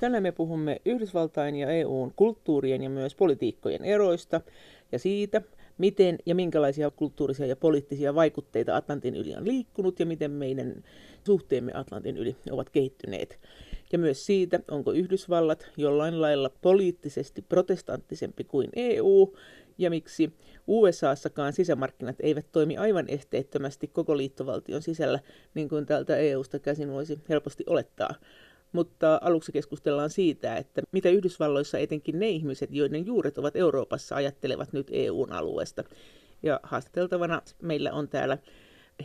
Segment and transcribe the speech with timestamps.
[0.00, 4.40] Tänään me puhumme Yhdysvaltain ja EUn kulttuurien ja myös politiikkojen eroista
[4.92, 5.42] ja siitä,
[5.78, 10.84] miten ja minkälaisia kulttuurisia ja poliittisia vaikutteita Atlantin yli on liikkunut ja miten meidän
[11.26, 13.38] suhteemme Atlantin yli ovat kehittyneet.
[13.92, 19.34] Ja myös siitä, onko Yhdysvallat jollain lailla poliittisesti protestanttisempi kuin EU
[19.78, 20.32] ja miksi
[20.66, 25.20] USAssakaan sisämarkkinat eivät toimi aivan esteettömästi koko liittovaltion sisällä,
[25.54, 28.14] niin kuin täältä EUsta käsin voisi helposti olettaa.
[28.72, 34.72] Mutta aluksi keskustellaan siitä, että mitä Yhdysvalloissa etenkin ne ihmiset, joiden juuret ovat Euroopassa, ajattelevat
[34.72, 35.84] nyt EUn alueesta.
[36.42, 38.38] Ja haastateltavana meillä on täällä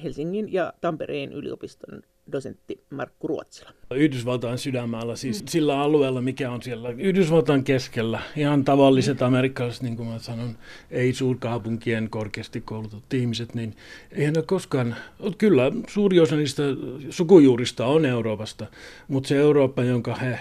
[0.03, 2.01] Helsingin ja Tampereen yliopiston
[2.31, 3.69] dosentti Markku Ruotsila.
[3.95, 5.47] Yhdysvaltain sydämällä, siis mm.
[5.47, 8.19] sillä alueella, mikä on siellä Yhdysvaltain keskellä.
[8.35, 9.25] Ihan tavalliset mm.
[9.25, 10.57] amerikkalaiset, niin kuin mä sanon,
[10.91, 13.75] ei suurkaupunkien korkeasti koulutut ihmiset, niin
[14.11, 14.95] eihän ne koskaan,
[15.37, 16.63] kyllä suuri osa niistä
[17.09, 18.65] sukujuurista on Euroopasta,
[19.07, 20.39] mutta se Eurooppa, jonka he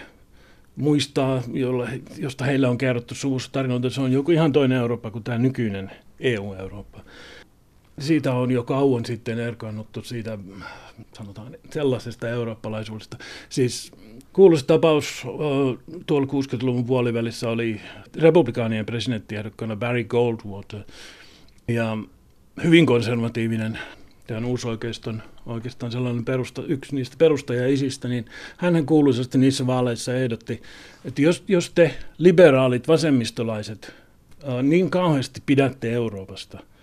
[0.76, 5.24] muistaa, jolla, josta heille on kerrottu suvussa tarinoita, se on joku ihan toinen Eurooppa kuin
[5.24, 7.00] tämä nykyinen EU-Eurooppa.
[7.98, 10.38] Siitä on jo kauan sitten erkaannuttu siitä,
[11.12, 13.16] sanotaan, sellaisesta eurooppalaisuudesta.
[13.48, 13.92] Siis
[14.32, 15.26] kuuluisa tapaus
[16.06, 17.80] tuolla 60-luvun puolivälissä oli
[18.16, 20.80] republikaanien presidenttiehdokkaana Barry Goldwater.
[21.68, 21.98] Ja
[22.64, 23.78] hyvin konservatiivinen,
[24.26, 28.24] tämän uusoikeiston oikeastaan sellainen perusta, yksi niistä perustajaisistä, niin
[28.56, 30.62] hän kuuluisasti niissä vaaleissa ehdotti,
[31.04, 33.94] että jos, jos te liberaalit vasemmistolaiset
[34.62, 36.58] niin kauheasti pidätte Euroopasta–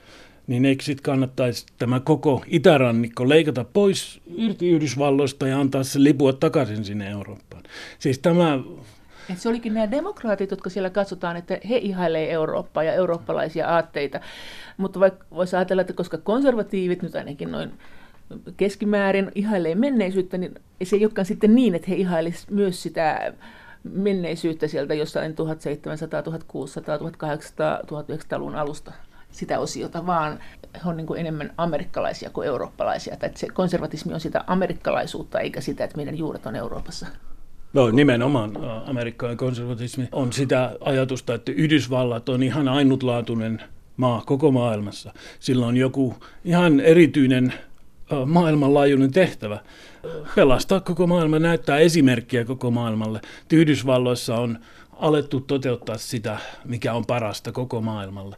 [0.52, 6.34] niin eikö sitten kannattaisi tämä koko itärannikko leikata pois irti Yhdysvalloista ja antaa se lipua
[6.34, 7.64] takaisin sinne Eurooppaan.
[8.00, 8.60] Siis tämä
[9.30, 14.20] et se olikin nämä demokraatit, jotka siellä katsotaan, että he ihailee Eurooppaa ja eurooppalaisia aatteita.
[14.78, 17.72] Mutta vaikka voisi ajatella, että koska konservatiivit nyt ainakin noin
[18.58, 23.34] keskimäärin ihailee menneisyyttä, niin se ei olekaan sitten niin, että he ihailisivat myös sitä
[23.84, 28.92] menneisyyttä sieltä jossain 1700, 1600, 1800, 1900-luvun alusta
[29.32, 30.40] sitä osiota, vaan
[30.74, 33.14] he on niin kuin enemmän amerikkalaisia kuin eurooppalaisia.
[33.14, 37.08] Että se konservatismi on sitä amerikkalaisuutta, eikä sitä, että meidän juuret on Euroopassa.
[37.74, 43.62] No nimenomaan amerikkalainen konservatismi on sitä ajatusta, että Yhdysvallat on ihan ainutlaatuinen
[43.98, 45.14] maa koko maailmassa.
[45.40, 46.16] Sillä on joku
[46.46, 47.54] ihan erityinen
[48.26, 49.60] maailmanlaajuinen tehtävä
[50.36, 53.22] pelastaa koko maailma, näyttää esimerkkiä koko maailmalle.
[53.54, 54.60] Yhdysvalloissa on
[54.92, 58.36] alettu toteuttaa sitä, mikä on parasta koko maailmalle.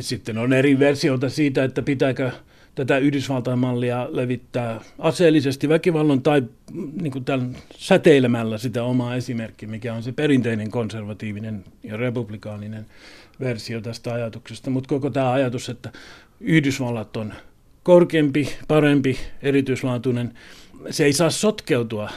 [0.00, 2.30] Sitten on eri versioita siitä, että pitääkö
[2.74, 6.42] tätä Yhdysvaltain mallia levittää aseellisesti väkivallan tai
[7.02, 12.86] niin kuin tämän, säteilemällä sitä omaa esimerkkiä, mikä on se perinteinen konservatiivinen ja republikaaninen
[13.40, 14.70] versio tästä ajatuksesta.
[14.70, 15.92] Mutta koko tämä ajatus, että
[16.40, 17.34] Yhdysvallat on
[17.82, 20.34] korkeampi, parempi, erityislaatuinen,
[20.90, 22.10] se ei saa sotkeutua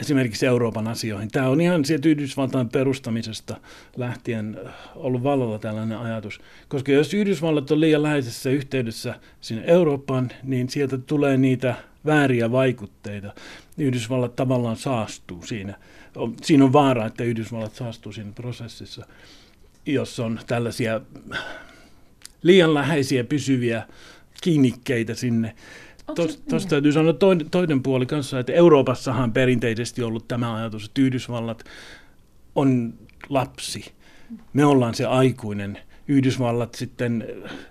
[0.00, 1.30] esimerkiksi Euroopan asioihin.
[1.30, 3.56] Tämä on ihan sieltä Yhdysvaltain perustamisesta
[3.96, 6.40] lähtien äh, ollut vallalla tällainen ajatus.
[6.68, 11.74] Koska jos Yhdysvallat on liian läheisessä yhteydessä sinne Eurooppaan, niin sieltä tulee niitä
[12.06, 13.34] vääriä vaikutteita.
[13.78, 15.74] Yhdysvallat tavallaan saastuu siinä.
[16.42, 19.06] Siinä on vaara, että Yhdysvallat saastuu siinä prosessissa,
[19.86, 21.00] jos on tällaisia
[22.42, 23.82] liian läheisiä pysyviä
[24.42, 25.54] kiinnikkeitä sinne.
[26.14, 26.68] Tuosta niin?
[26.68, 31.64] täytyy sanoa toinen, toinen puoli kanssa, että Euroopassahan perinteisesti ollut tämä ajatus, että Yhdysvallat
[32.54, 32.94] on
[33.28, 33.92] lapsi.
[34.52, 35.78] Me ollaan se aikuinen.
[36.08, 37.26] Yhdysvallat sitten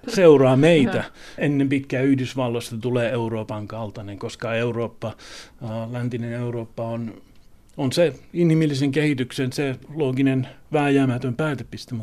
[0.07, 1.03] seuraa meitä.
[1.37, 5.15] Ennen pitkää Yhdysvalloista tulee Euroopan kaltainen, koska Eurooppa,
[5.91, 7.21] läntinen Eurooppa on,
[7.77, 11.95] on se inhimillisen kehityksen, se looginen vääjäämätön päätepiste.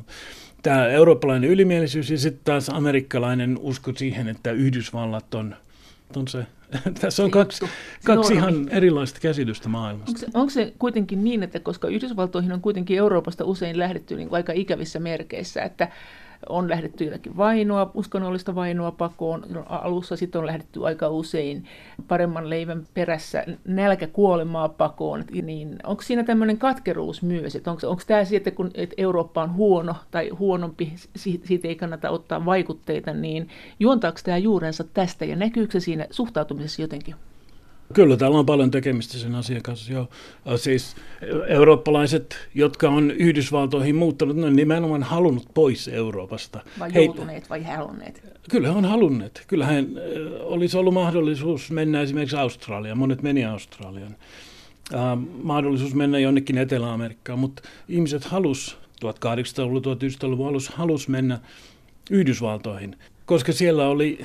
[0.63, 5.57] Tämä eurooppalainen ylimielisyys ja sitten taas amerikkalainen usko siihen, että Yhdysvallat on
[6.17, 6.47] on se.
[7.01, 7.67] Tässä on kaksi,
[8.05, 10.11] kaksi ihan erilaista käsitystä maailmasta.
[10.11, 14.29] Onko se, onko se kuitenkin niin, että koska Yhdysvaltoihin on kuitenkin Euroopasta usein lähdetty niin
[14.29, 15.89] kuin aika ikävissä merkeissä, että
[16.49, 19.45] on lähdetty jotakin vainoa, uskonnollista vainoa pakoon.
[19.67, 21.65] Alussa sitten on lähdetty aika usein
[22.09, 25.25] paremman leivän perässä nälkäkuolemaa pakoon.
[25.43, 27.57] Niin onko siinä tämmöinen katkeruus myös?
[27.57, 32.11] Että onko, onko tämä siitä, kun että Eurooppa on huono tai huonompi, siitä ei kannata
[32.11, 33.49] ottaa vaikutteita, niin
[33.81, 37.15] juontaako tämä juurensa tästä ja näkyykö se siinä suhtautumisessa jotenkin?
[37.93, 39.93] Kyllä, täällä on paljon tekemistä sen asian kanssa.
[39.93, 40.09] Joo.
[40.57, 40.97] Siis
[41.49, 46.61] eurooppalaiset, jotka on Yhdysvaltoihin muuttanut, ne on nimenomaan halunnut pois Euroopasta.
[46.79, 48.23] Vai joutuneet vai halunneet?
[48.51, 49.45] Kyllä he on halunneet.
[49.47, 49.87] Kyllähän
[50.41, 52.99] olisi ollut mahdollisuus mennä esimerkiksi Australiaan.
[52.99, 54.17] Monet meni Australiaan.
[54.93, 61.39] Uh, mahdollisuus mennä jonnekin Etelä-Amerikkaan, mutta ihmiset halus 1800-luvun, 1900-luvun alussa halus mennä
[62.11, 62.97] Yhdysvaltoihin,
[63.27, 64.19] koska siellä oli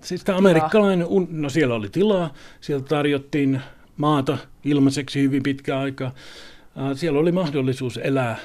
[0.00, 3.60] siis tämä amerikkalainen, no siellä oli tilaa, siellä tarjottiin
[3.96, 6.12] maata ilmaiseksi hyvin pitkä aika.
[6.94, 8.38] Siellä oli mahdollisuus elää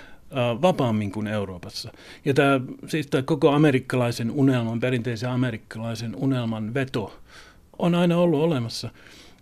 [0.61, 1.91] vapaammin kuin Euroopassa.
[2.25, 7.19] Ja tämä, siis tämä koko amerikkalaisen unelman, perinteisen amerikkalaisen unelman veto
[7.79, 8.89] on aina ollut olemassa.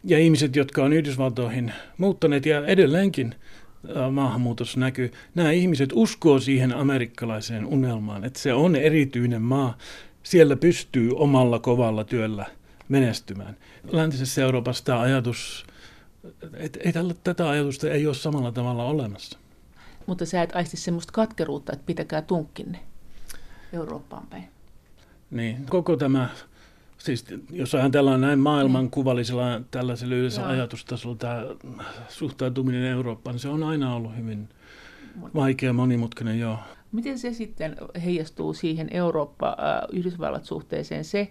[0.03, 3.35] Ja ihmiset, jotka on Yhdysvaltoihin muuttaneet ja edelleenkin
[4.11, 9.77] maahanmuutossa näkyy, nämä ihmiset uskoo siihen amerikkalaiseen unelmaan, että se on erityinen maa.
[10.23, 12.45] Siellä pystyy omalla kovalla työllä
[12.89, 13.57] menestymään.
[13.91, 15.65] Läntisessä Euroopassa tämä ajatus,
[16.53, 19.39] että ei tällä, tätä ajatusta ei ole samalla tavalla olemassa.
[20.05, 22.79] Mutta sä et aisti semmoista katkeruutta, että pitäkää tunkkinne
[23.73, 24.47] Eurooppaan päin.
[25.31, 26.29] Niin, koko tämä
[27.03, 31.45] Siis jos ajatellaan näin maailmankuvallisella tällaisella yleisellä ajatustasolla tämä
[32.09, 34.49] suhtautuminen Eurooppaan, niin se on aina ollut hyvin
[35.35, 36.59] vaikea monimutkainen, joo.
[36.93, 37.75] Miten se sitten
[38.05, 41.03] heijastuu siihen Eurooppa-Yhdysvallat-suhteeseen?
[41.03, 41.27] Se,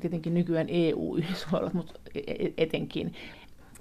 [0.00, 3.14] tietenkin nykyään EU-Yhdysvallat, mutta e-, e-, etenkin.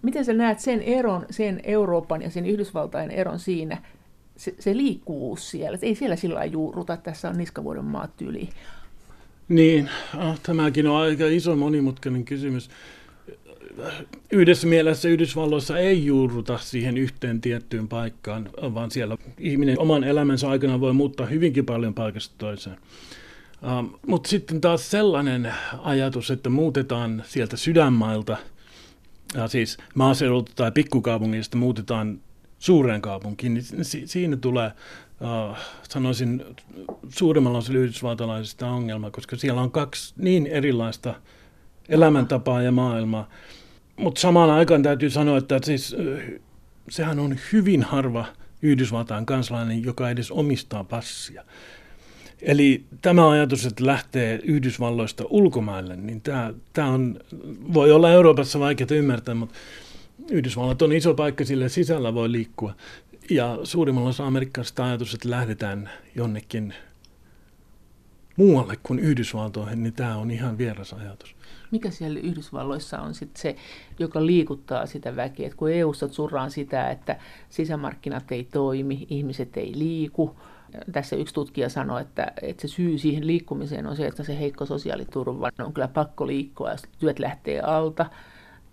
[0.01, 3.83] Miten sä näet sen eron, sen Euroopan ja sen Yhdysvaltain eron siinä,
[4.37, 5.77] se, se liikkuvuus siellä?
[5.81, 8.49] Ei siellä sillä juurruta, tässä on niskavuoden maat tyyli
[9.49, 12.69] niin, oh, tämäkin on aika iso monimutkainen kysymys.
[14.31, 20.79] Yhdessä mielessä Yhdysvalloissa ei juurruta siihen yhteen tiettyyn paikkaan, vaan siellä ihminen oman elämänsä aikana
[20.79, 22.77] voi muuttaa hyvinkin paljon paikasta toiseen.
[23.63, 28.37] Uh, Mutta sitten taas sellainen ajatus, että muutetaan sieltä sydänmailta,
[29.33, 32.19] ja siis maaseudulta tai pikkukaupungista muutetaan
[32.59, 34.71] suureen kaupunkiin, niin siinä tulee
[35.21, 35.57] uh,
[35.89, 36.43] sanoisin
[37.09, 41.13] suurimmalla osalla yhdysvaltalaisista ongelma, koska siellä on kaksi niin erilaista
[41.89, 43.29] elämäntapaa ja maailmaa.
[43.99, 45.95] Mutta samaan aikaan täytyy sanoa, että siis,
[46.89, 48.25] sehän on hyvin harva
[48.61, 51.45] Yhdysvaltain kansalainen, joka edes omistaa passia.
[52.41, 57.19] Eli tämä ajatus, että lähtee Yhdysvalloista ulkomaille, niin tämä, tämä on,
[57.73, 59.55] voi olla Euroopassa vaikeaa ymmärtää, mutta
[60.31, 62.75] Yhdysvallat on iso paikka, sille sisällä voi liikkua.
[63.29, 66.73] Ja suurimmalla osa amerikkalaisista ajatus, että lähdetään jonnekin
[68.35, 71.35] muualle kuin Yhdysvaltoihin, niin tämä on ihan vieras ajatus.
[71.71, 73.55] Mikä siellä Yhdysvalloissa on sitten se,
[73.99, 75.47] joka liikuttaa sitä väkeä?
[75.47, 77.19] Et kun EU-ssa surraan sitä, että
[77.49, 80.35] sisämarkkinat ei toimi, ihmiset ei liiku.
[80.91, 84.65] Tässä yksi tutkija sanoi, että, että se syy siihen liikkumiseen on se, että se heikko
[84.65, 88.05] sosiaaliturva on kyllä pakko liikkua, jos työt lähtee alta.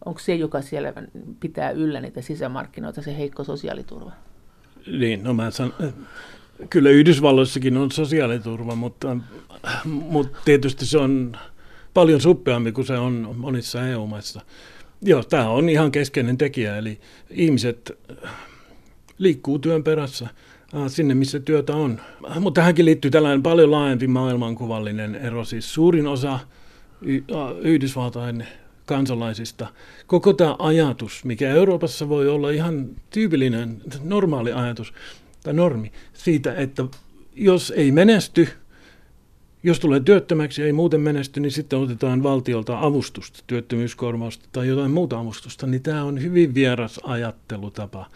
[0.05, 0.93] Onko se, joka siellä
[1.41, 4.13] pitää yllä niitä sisämarkkinoita, se heikko sosiaaliturva?
[4.87, 5.75] Niin, no mä sanon,
[6.71, 9.17] kyllä Yhdysvalloissakin on sosiaaliturva, mutta,
[9.85, 11.37] mutta tietysti se on
[11.97, 14.41] paljon suppeampi kuin se on monissa EU-maissa.
[15.03, 17.01] Joo, tämä on ihan keskeinen tekijä, eli
[17.31, 17.99] ihmiset
[19.19, 20.25] liikkuu työn perässä
[20.75, 22.01] äh, sinne, missä työtä on.
[22.41, 25.45] Mutta tähänkin liittyy tällainen paljon laajempi maailmankuvallinen ero.
[25.45, 26.41] Siis suurin osa äh,
[27.61, 28.47] Yhdysvaltain
[28.87, 29.67] kansalaisista.
[30.07, 34.93] Koko tämä ajatus, mikä Euroopassa voi olla ihan tyypillinen, normaali ajatus
[35.43, 36.85] tai normi siitä, että
[37.35, 38.49] jos ei menesty,
[39.67, 44.91] jos tulee työttömäksi ja ei muuten menesty, niin sitten otetaan valtiolta avustusta, työttömyyskorvausta tai jotain
[44.91, 48.07] muuta avustusta, niin tämä on hyvin vieras ajattelutapa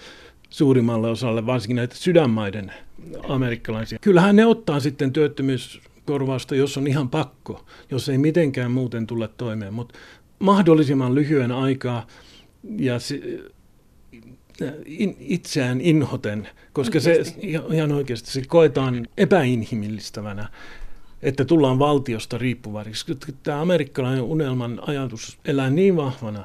[0.51, 2.73] suurimmalle osalle, varsinkin näitä sydänmaiden
[3.29, 3.99] amerikkalaisia.
[4.01, 9.75] Kyllähän ne ottaa sitten työttömyyskorvausta, jos on ihan pakko, jos ei mitenkään muuten tule toimeen,
[9.75, 9.99] mutta
[10.39, 12.07] mahdollisimman lyhyen aikaa
[12.79, 13.21] ja se,
[14.87, 17.41] in, itseään inhoten, koska oikeasti.
[17.41, 20.49] se ihan oikeasti se koetaan epäinhimillistävänä,
[21.23, 23.19] että tullaan valtiosta riippuvaisiksi.
[23.43, 26.45] Tämä amerikkalainen unelman ajatus elää niin vahvana,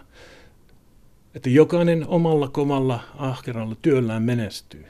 [1.36, 4.86] että jokainen omalla kovalla ahkeralla työllään menestyy.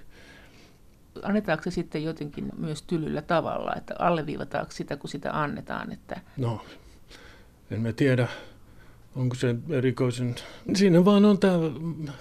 [1.23, 5.91] Annetaanko se sitten jotenkin myös tylyllä tavalla, että alleviivataanko sitä, kun sitä annetaan?
[5.91, 6.21] Että...
[6.37, 6.61] No,
[7.71, 8.27] en mä tiedä
[9.15, 10.35] onko se erikoisen...
[10.73, 11.57] Siinä vaan on tämä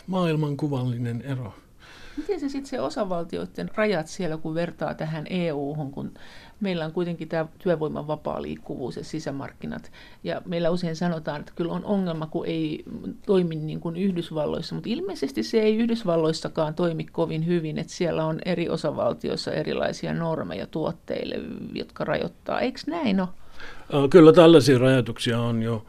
[0.06, 1.54] maailmankuvallinen ero.
[2.16, 6.14] Miten se sitten se osavaltioiden rajat siellä, kun vertaa tähän EU-hun, kun
[6.64, 9.92] meillä on kuitenkin tämä työvoiman vapaa liikkuvuus ja sisämarkkinat.
[10.24, 12.84] Ja meillä usein sanotaan, että kyllä on ongelma, kun ei
[13.26, 18.38] toimi niin kuin Yhdysvalloissa, mutta ilmeisesti se ei Yhdysvalloissakaan toimi kovin hyvin, että siellä on
[18.44, 21.36] eri osavaltioissa erilaisia normeja tuotteille,
[21.72, 22.60] jotka rajoittaa.
[22.60, 23.28] Eikö näin ole?
[24.10, 25.84] Kyllä tällaisia rajoituksia on jo.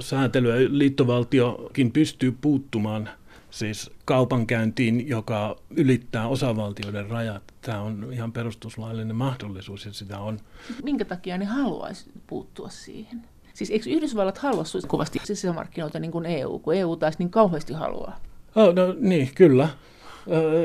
[0.00, 3.08] Säätelyä liittovaltiokin pystyy puuttumaan
[3.50, 7.42] siis kaupankäyntiin, joka ylittää osavaltioiden rajat.
[7.60, 10.38] Tämä on ihan perustuslaillinen mahdollisuus ja sitä on.
[10.82, 13.22] Minkä takia ne haluaisi puuttua siihen?
[13.54, 18.20] Siis eikö Yhdysvallat halua kovasti sisämarkkinoita niin kuin EU, kun EU taas niin kauheasti haluaa?
[18.56, 19.68] Oh, no niin, kyllä.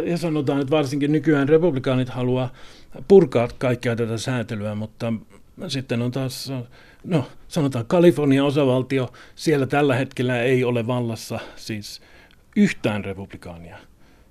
[0.05, 2.53] Ja sanotaan, että varsinkin nykyään republikaanit haluaa
[3.07, 5.13] purkaa kaikkea tätä säätelyä, mutta
[5.67, 6.51] sitten on taas,
[7.03, 12.01] no sanotaan Kalifornian osavaltio, siellä tällä hetkellä ei ole vallassa siis
[12.55, 13.77] yhtään republikaania.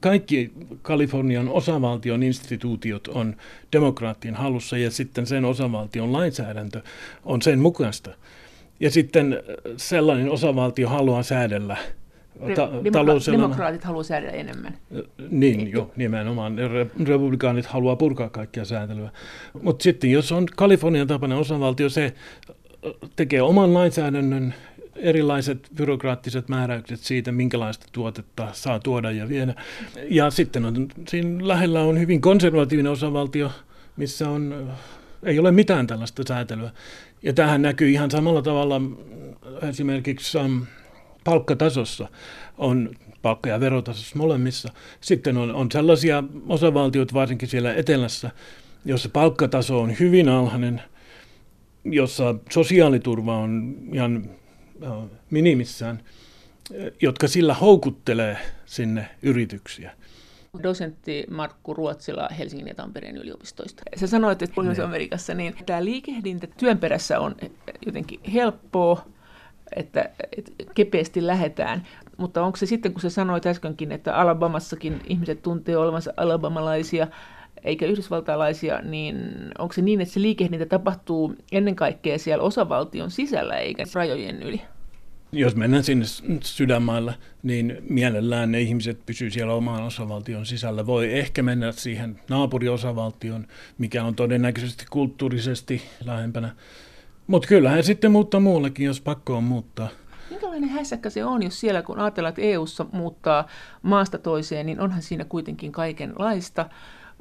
[0.01, 0.53] Kaikki
[0.83, 3.37] Kalifornian osavaltion instituutiot on
[3.73, 6.83] demokraattien halussa ja sitten sen osavaltion lainsäädäntö
[7.25, 8.11] on sen mukaista.
[8.81, 9.43] Ja sitten
[9.77, 11.77] sellainen osavaltio haluaa säädellä
[12.55, 14.75] ta- Demokra- Demokraatit haluaa säädellä enemmän.
[15.31, 16.57] Niin, jo, nimenomaan.
[17.05, 19.11] Republikaanit haluaa purkaa kaikkia säätelyä.
[19.63, 22.15] Mutta sitten jos on Kalifornian tapainen osavaltio, se
[23.17, 24.55] tekee oman lainsäädännön,
[24.97, 29.55] erilaiset byrokraattiset määräykset siitä, minkälaista tuotetta saa tuoda ja viedä.
[30.09, 33.51] Ja sitten on, siinä lähellä on hyvin konservatiivinen osavaltio,
[33.97, 34.73] missä on,
[35.23, 36.71] ei ole mitään tällaista säätelyä.
[37.23, 38.81] Ja tähän näkyy ihan samalla tavalla
[39.69, 40.67] esimerkiksi um,
[41.25, 42.09] palkkatasossa
[42.59, 42.91] on
[43.23, 44.73] palkka- ja verotasossa molemmissa.
[45.01, 48.31] Sitten on, on sellaisia osavaltioita, varsinkin siellä etelässä,
[48.85, 50.83] jossa palkkataso on hyvin alhainen,
[51.85, 54.31] jossa sosiaaliturva on ihan
[55.31, 56.01] minimissään,
[57.03, 59.93] jotka sillä houkuttelee sinne yrityksiä.
[60.63, 63.83] Dosentti Markku Ruotsila Helsingin ja Tampereen yliopistoista.
[63.97, 67.37] Sä sanoit, että Pohjois-Amerikassa niin tämä liikehdintä työn perässä on
[67.87, 69.05] jotenkin helppoa,
[69.77, 71.87] että, että kepeästi lähetään.
[72.17, 77.07] Mutta onko se sitten, kun sä sanoit äskenkin, että Alabamassakin ihmiset tuntee olevansa alabamalaisia,
[77.65, 79.17] eikä yhdysvaltalaisia, niin
[79.59, 84.61] onko se niin, että se liikehdintä tapahtuu ennen kaikkea siellä osavaltion sisällä eikä rajojen yli?
[85.33, 86.05] Jos mennään sinne
[86.43, 90.87] sydänmaille, niin mielellään ne ihmiset pysyy siellä oman osavaltion sisällä.
[90.87, 93.47] Voi ehkä mennä siihen naapuriosavaltion,
[93.79, 96.55] mikä on todennäköisesti kulttuurisesti lähempänä
[97.27, 99.89] mutta kyllähän sitten muuttaa muuallekin, jos pakko on muuttaa.
[100.31, 103.47] Minkälainen hässäkkä se on, jos siellä kun ajatellaan, että EU-ssa muuttaa
[103.83, 106.67] maasta toiseen, niin onhan siinä kuitenkin kaikenlaista.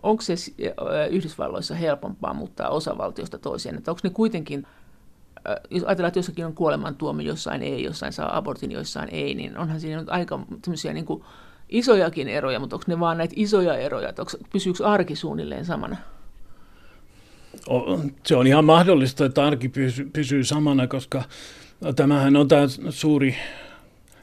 [0.03, 0.33] Onko se
[1.11, 3.77] Yhdysvalloissa helpompaa muuttaa osavaltiosta toiseen?
[3.77, 4.67] Että onko ne kuitenkin,
[5.69, 9.79] jos ajatellaan, että jossakin on kuolemantuomio, jossain ei, jossain saa abortin, jossain ei, niin onhan
[9.79, 10.39] siinä nyt aika
[10.93, 11.24] niin kuin
[11.69, 15.98] isojakin eroja, mutta onko ne vaan näitä isoja eroja, että onko, pysyykö arki suunnilleen samana?
[18.25, 21.24] se on ihan mahdollista, että arki pysyy, pysyy samana, koska
[21.95, 23.36] tämähän on tämä suuri,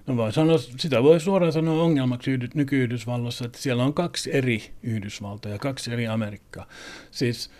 [0.07, 5.59] no voi sanoa, sitä voi suoraan sanoa ongelmaksi nyky-Yhdysvalloissa, että siellä on kaksi eri Yhdysvaltoja,
[5.59, 6.67] kaksi eri Amerikkaa.
[7.11, 7.51] Siis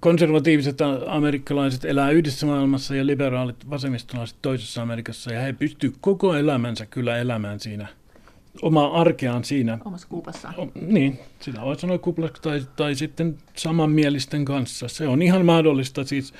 [0.00, 6.86] konservatiiviset amerikkalaiset elää yhdessä maailmassa ja liberaalit vasemmistolaiset toisessa Amerikassa, ja he pystyvät koko elämänsä
[6.86, 7.86] kyllä elämään siinä–
[8.62, 9.78] omaa arkeaan siinä.
[9.84, 10.54] Omassa kuplassaan.
[10.58, 14.88] O, niin, sitä voi sanoa kuplassa tai, tai sitten samanmielisten kanssa.
[14.88, 16.34] Se on ihan mahdollista siis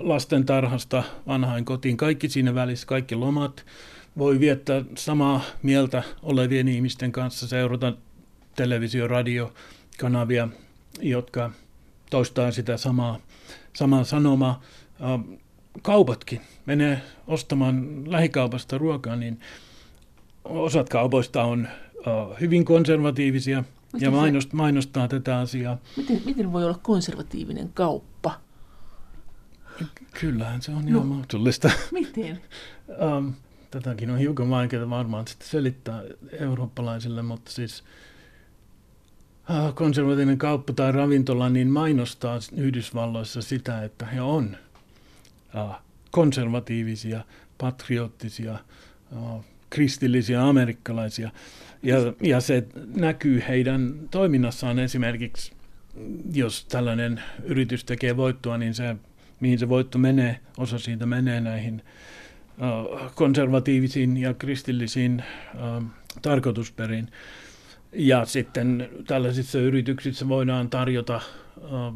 [0.00, 3.66] lasten tarhasta vanhain kotiin, kaikki siinä välissä, kaikki lomat.
[4.18, 7.92] Voi viettää samaa mieltä olevien ihmisten kanssa, seurata
[8.56, 10.48] televisio- radiokanavia,
[11.00, 11.50] jotka
[12.10, 13.18] toistaa sitä samaa,
[13.72, 14.62] samaa sanomaa.
[15.00, 15.38] Uh,
[15.82, 19.40] kaupatkin menee ostamaan lähikaupasta ruokaa, niin
[20.44, 25.78] osat kaupoista on uh, hyvin konservatiivisia Mistä ja mainost, mainostaa tätä asiaa.
[25.96, 28.40] Miten, miten voi olla konservatiivinen kauppa?
[30.20, 31.70] Kyllähän se on no, ihan mahdollista.
[31.92, 32.40] Miten?
[33.16, 33.34] um,
[33.70, 36.02] tätäkin on hiukan vaikeaa varmaan sitten selittää
[36.40, 37.84] eurooppalaisille, mutta siis
[39.74, 44.56] konservatiivinen kauppa tai ravintola niin mainostaa Yhdysvalloissa sitä, että he on
[45.54, 45.74] uh,
[46.10, 47.24] konservatiivisia,
[47.58, 48.58] patriottisia,
[49.12, 51.30] uh, kristillisiä amerikkalaisia.
[51.82, 55.52] Ja, ja se näkyy heidän toiminnassaan esimerkiksi,
[56.32, 58.96] jos tällainen yritys tekee voittoa, niin se,
[59.40, 61.82] mihin se voitto menee, osa siitä menee näihin
[63.14, 65.24] konservatiivisiin ja kristillisiin
[66.22, 67.08] tarkoitusperiin.
[67.92, 71.20] Ja sitten tällaisissa yrityksissä voidaan tarjota
[71.56, 71.94] uh,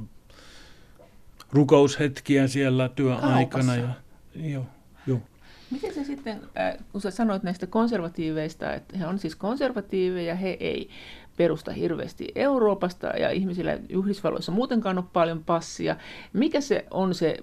[1.53, 3.77] rukoushetkiä siellä työaikana.
[3.77, 3.89] Ja,
[4.35, 4.67] joo,
[5.07, 5.21] joo.
[5.71, 10.57] Miten se sitten, äh, kun sä sanoit näistä konservatiiveista, että he on siis konservatiiveja, he
[10.61, 10.89] ei
[11.37, 15.97] perusta hirveästi Euroopasta ja ihmisillä Yhdysvalloissa muutenkaan ole paljon passia.
[16.33, 17.37] Mikä se on se,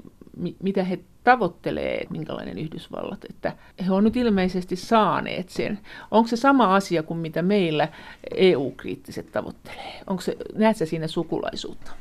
[0.64, 5.80] mitä he tavoittelee, minkälainen Yhdysvallat, että he on nyt ilmeisesti saaneet sen.
[6.12, 7.88] Onko se sama asia kuin mitä meillä
[8.36, 10.02] EU-kriittiset tavoittelee?
[10.08, 11.92] Onko se, näet sä siinä sukulaisuutta?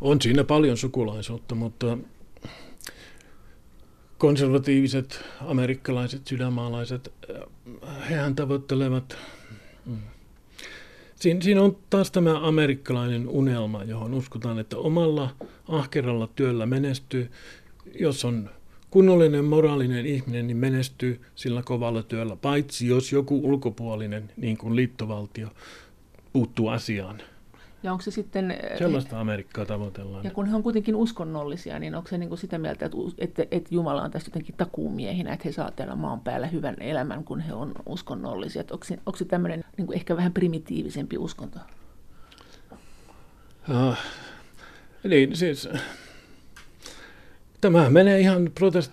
[0.00, 1.98] On siinä paljon sukulaisuutta, mutta
[4.18, 7.12] konservatiiviset amerikkalaiset sydänmaalaiset,
[8.10, 9.16] hehän tavoittelevat,
[9.86, 9.96] mm.
[11.14, 15.30] siinä, siinä on taas tämä amerikkalainen unelma, johon uskotaan, että omalla
[15.68, 17.30] ahkeralla työllä menestyy,
[17.98, 18.50] jos on
[18.90, 25.48] kunnollinen moraalinen ihminen, niin menestyy sillä kovalla työllä, paitsi jos joku ulkopuolinen, niin kuin liittovaltio,
[26.32, 27.22] puuttuu asiaan.
[27.82, 28.58] Ja onko se sitten...
[28.78, 30.24] Sellaista Amerikkaa tavoitellaan.
[30.24, 33.46] Ja kun he on kuitenkin uskonnollisia, niin onko se niin kuin sitä mieltä, että, että,
[33.50, 37.40] että Jumala on tässä jotenkin takuumiehinä, että he saavat täällä maan päällä hyvän elämän, kun
[37.40, 38.60] he on uskonnollisia?
[38.60, 41.58] Että onko, se, onko se tämmöinen niin kuin ehkä vähän primitiivisempi uskonto?
[43.70, 43.96] Uh,
[45.04, 45.68] niin, siis
[47.60, 48.92] tämä menee ihan protest,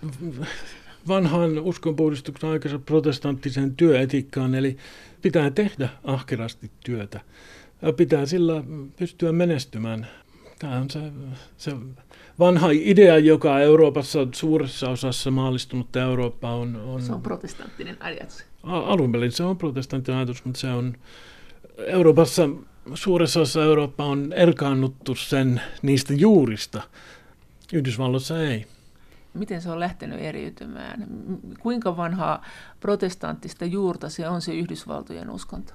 [1.08, 4.78] vanhaan uskonpuhdistuksen aikaisen protestanttiseen työetiikkaan, eli
[5.22, 7.22] pitää tehdä ahkerasti työtä.
[7.98, 8.64] Pitää sillä
[8.98, 10.08] pystyä menestymään.
[10.60, 11.00] Tämä on se,
[11.58, 11.72] se
[12.40, 17.02] vanha idea, joka Euroopassa suuressa osassa maallistunutta Eurooppaa on, on...
[17.02, 18.46] Se on protestanttinen ajatus.
[18.64, 20.94] Alun perin se on protestanttinen ajatus, mutta se on
[21.78, 22.50] Euroopassa,
[22.94, 26.82] suuressa osassa Eurooppaa on erkaannuttu sen niistä juurista.
[27.74, 28.66] Yhdysvalloissa ei
[29.34, 31.08] miten se on lähtenyt eriytymään?
[31.60, 32.46] Kuinka vanhaa
[32.80, 35.74] protestanttista juurta se on se Yhdysvaltojen uskonto?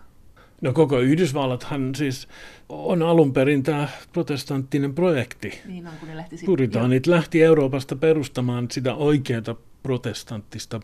[0.60, 2.28] No koko Yhdysvallathan siis
[2.68, 5.60] on alun perin tämä protestanttinen projekti.
[5.66, 10.80] Niin on, kun ne lähti Puritaanit lähti Euroopasta perustamaan sitä oikeaa protestanttista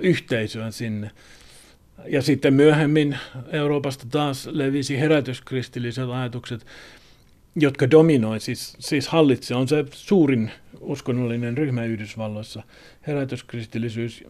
[0.00, 1.10] yhteisöä sinne.
[2.06, 3.18] Ja sitten myöhemmin
[3.52, 6.66] Euroopasta taas levisi herätyskristilliset ajatukset,
[7.56, 12.62] jotka dominoi, siis, siis hallitse, on se suurin uskonnollinen ryhmä Yhdysvalloissa.
[13.06, 14.24] Herätyskristillisyys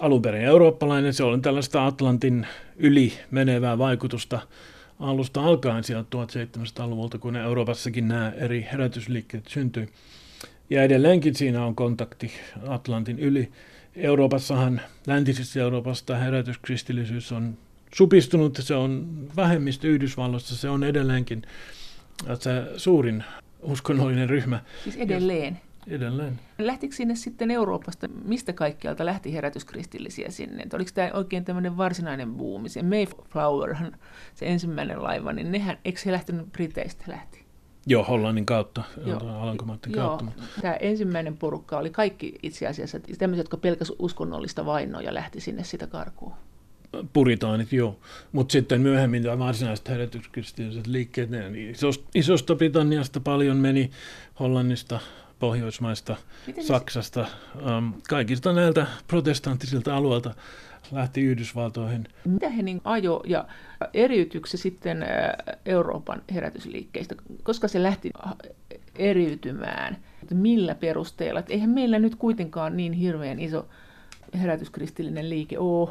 [0.00, 4.40] alun perin eurooppalainen, se on tällaista Atlantin yli menevää vaikutusta
[5.00, 9.88] alusta alkaen sieltä 1700-luvulta, kun Euroopassakin nämä eri herätysliikkeet syntyi.
[10.70, 12.32] Ja edelleenkin siinä on kontakti
[12.68, 13.48] Atlantin yli.
[13.96, 17.58] Euroopassahan, läntisessä Euroopassa herätyskristillisyys on
[17.94, 21.42] supistunut, se on vähemmistö Yhdysvalloissa, se on edelleenkin
[22.40, 23.24] se suurin
[23.62, 24.60] uskonnollinen ryhmä.
[24.84, 25.60] Siis edelleen?
[25.86, 26.40] Edelleen.
[26.58, 30.62] Lähtikö sinne sitten Euroopasta, mistä kaikkialta lähti herätyskristillisiä sinne?
[30.62, 32.68] Et oliko tämä oikein tämmöinen varsinainen buumi?
[32.68, 33.96] Se Mayflowerhan,
[34.34, 37.44] se ensimmäinen laiva, niin nehän, eikö se lähtenyt Briteistä lähti?
[37.86, 38.82] Joo, Hollannin kautta,
[39.40, 40.24] Alankomaiden kautta.
[40.24, 45.40] Joo, tämä ensimmäinen porukka oli kaikki itse asiassa tämmöiset, jotka pelkäsivät uskonnollista vainoa ja lähti
[45.40, 46.32] sinne sitä karkuun
[47.12, 47.98] puritaanit, joo.
[48.32, 53.90] Mutta sitten myöhemmin tämä varsinaiset herätyskristilliset liikkeet, ne isosta, isosta Britanniasta paljon meni,
[54.40, 55.00] Hollannista,
[55.38, 57.26] Pohjoismaista, Miten Saksasta,
[57.76, 60.34] um, kaikista näiltä protestanttisilta alueilta
[60.92, 62.08] lähti Yhdysvaltoihin.
[62.24, 63.44] Mitä he niin ajo ja
[63.94, 65.06] eriytyykö se sitten
[65.66, 67.14] Euroopan herätysliikkeistä?
[67.42, 68.10] Koska se lähti
[68.98, 69.96] eriytymään?
[70.34, 71.40] Millä perusteella?
[71.40, 73.68] Et eihän meillä nyt kuitenkaan niin hirveän iso
[74.34, 75.90] herätyskristillinen liike ole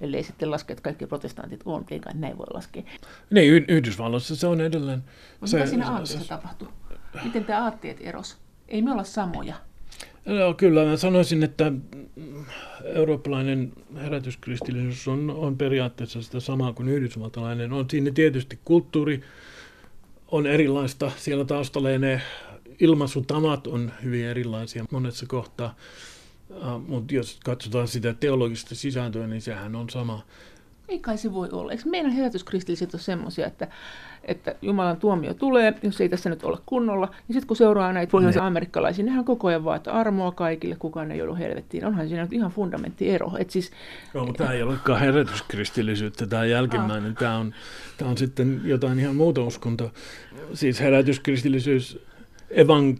[0.00, 2.82] ellei sitten laske, että kaikki protestantit on, eikä näin voi laskea.
[3.30, 5.04] Niin, Yhdysvalloissa se on edelleen.
[5.44, 6.68] se, mitä siinä aatteessa se, tapahtuu?
[7.24, 8.36] Miten tämä aatteet eros?
[8.68, 9.54] Ei me olla samoja.
[10.24, 11.72] No, kyllä, mä sanoisin, että
[12.84, 17.72] eurooppalainen herätyskristillisyys on, on periaatteessa sitä samaa kuin yhdysvaltalainen.
[17.72, 19.22] On siinä tietysti kulttuuri
[20.30, 21.12] on erilaista.
[21.16, 22.22] Siellä taustalla ne
[22.80, 25.74] ilmaisutavat on hyvin erilaisia monessa kohtaa.
[26.50, 30.22] Uh, mutta jos katsotaan sitä teologista sisältöä, niin sehän on sama.
[30.88, 31.72] Ei kai se voi olla.
[31.72, 33.68] Eikö meidän herätyskristilliset ole semmoisia, että,
[34.24, 37.08] että Jumalan tuomio tulee, jos ei tässä nyt olla kunnolla.
[37.28, 41.10] Ja sitten kun seuraa näitä pohjoisen amerikkalaisia, nehän koko ajan vaan, että armoa kaikille, kukaan
[41.10, 41.84] ei joudu helvettiin.
[41.84, 43.08] Onhan siinä nyt ihan fundamentti
[43.38, 43.70] Et siis,
[44.14, 47.12] Joo, mutta tämä ei olekaan herätyskristillisyyttä, tämä jälkimmäinen.
[47.12, 47.18] Ah.
[47.18, 47.54] Tämä, on,
[47.96, 49.90] tämä on sitten jotain ihan muuta uskontoa.
[50.54, 52.07] Siis herätyskristillisyys
[52.50, 52.98] evan,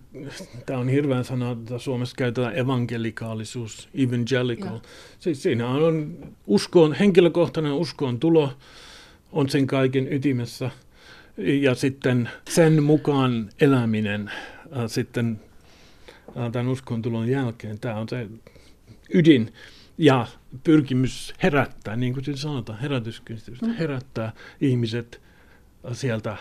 [0.67, 4.75] tämä on hirveän sana, että Suomessa käytetään evankelikaalisuus, evangelical.
[4.75, 4.81] Ja.
[5.19, 8.53] Siis siinä on uskoon, henkilökohtainen uskoon tulo
[9.33, 10.71] on sen kaiken ytimessä
[11.37, 14.31] ja sitten sen mukaan eläminen
[14.77, 15.41] äh, sitten
[16.37, 17.79] äh, tämän uskon tulon jälkeen.
[17.79, 18.27] Tämä on se
[19.15, 19.53] ydin
[19.99, 20.27] ja
[20.65, 23.73] pyrkimys herättää, niin kuin sanotaan, herätyskysymys, mm.
[23.73, 25.21] herättää ihmiset
[25.93, 26.37] sieltä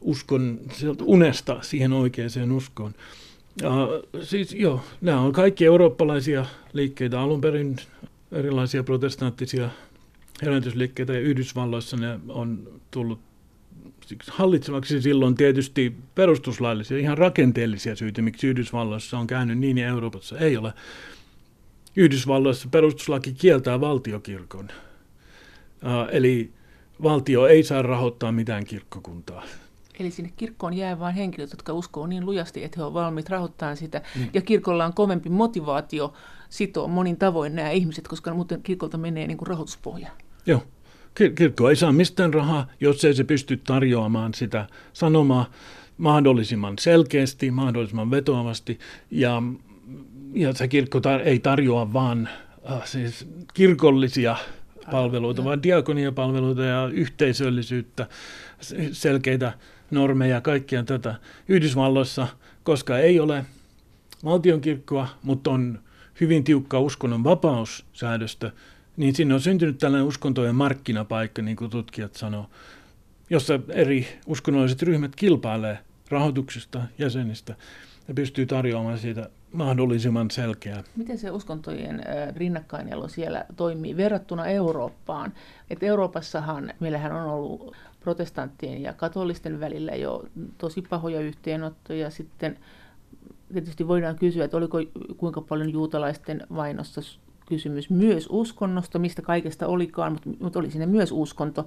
[0.00, 2.94] uskon sieltä unesta siihen oikeaan uskoon.
[3.62, 3.70] Ja,
[4.22, 7.76] siis joo, nämä on kaikki eurooppalaisia liikkeitä alun perin,
[8.32, 9.70] erilaisia protestanttisia
[10.42, 13.20] herätysliikkeitä ja Yhdysvalloissa ne on tullut
[14.30, 20.56] hallitsevaksi silloin tietysti perustuslaillisia, ihan rakenteellisia syitä, miksi Yhdysvalloissa on käynyt niin ja Euroopassa ei
[20.56, 20.72] ole.
[21.96, 24.68] Yhdysvalloissa perustuslaki kieltää valtiokirkon.
[25.82, 26.50] Uh, eli
[27.02, 29.44] valtio ei saa rahoittaa mitään kirkkokuntaa.
[29.98, 33.76] Eli sinne kirkkoon jää vain henkilöt, jotka uskoo niin lujasti, että he ovat valmiit rahoittamaan
[33.76, 34.02] sitä.
[34.16, 34.28] Mm.
[34.34, 36.12] Ja kirkolla on kovempi motivaatio
[36.48, 40.10] sitoa monin tavoin nämä ihmiset, koska muuten kirkolta menee niin kuin rahoituspohja.
[40.46, 40.62] Joo.
[41.34, 45.50] Kirkko ei saa mistään rahaa, jos ei se pysty tarjoamaan sitä sanomaa
[45.98, 48.78] mahdollisimman selkeästi, mahdollisimman vetoavasti.
[49.10, 49.42] Ja,
[50.32, 52.28] ja se kirkko tar- ei tarjoa vaan
[52.70, 54.36] äh, siis kirkollisia
[54.90, 58.06] palveluita, vaan diakoniapalveluita ja yhteisöllisyyttä,
[58.92, 59.52] selkeitä
[59.90, 61.14] normeja, kaikkia tätä.
[61.48, 62.26] Yhdysvalloissa,
[62.62, 63.44] koska ei ole
[64.24, 65.78] valtionkirkkoa, mutta on
[66.20, 68.50] hyvin tiukka uskonnon vapaussäädöstö,
[68.96, 72.50] niin sinne on syntynyt tällainen uskontojen markkinapaikka, niin kuin tutkijat sanoo,
[73.30, 77.54] jossa eri uskonnolliset ryhmät kilpailee rahoituksesta, jäsenistä
[78.08, 80.84] ja pystyy tarjoamaan siitä mahdollisimman selkeää.
[80.96, 82.02] Miten se uskontojen
[82.36, 85.32] rinnakkainelo siellä toimii verrattuna Eurooppaan?
[85.70, 90.24] Et Euroopassahan meillähän on ollut protestanttien ja katolisten välillä jo
[90.58, 92.10] tosi pahoja yhteenottoja.
[92.10, 92.58] Sitten
[93.52, 94.78] tietysti voidaan kysyä, että oliko
[95.16, 97.00] kuinka paljon juutalaisten vainossa
[97.48, 101.66] kysymys myös uskonnosta, mistä kaikesta olikaan, mutta, mutta oli siinä myös uskonto.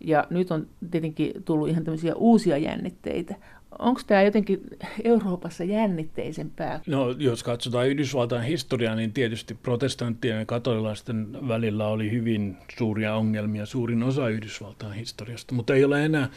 [0.00, 3.34] Ja nyt on tietenkin tullut ihan tämmöisiä uusia jännitteitä.
[3.78, 4.60] Onko tämä jotenkin
[5.04, 6.80] Euroopassa jännitteisempää?
[6.86, 13.66] No, jos katsotaan Yhdysvaltain historiaa, niin tietysti protestanttien ja katolilaisten välillä oli hyvin suuria ongelmia,
[13.66, 16.28] suurin osa Yhdysvaltain historiasta, mutta ei ole enää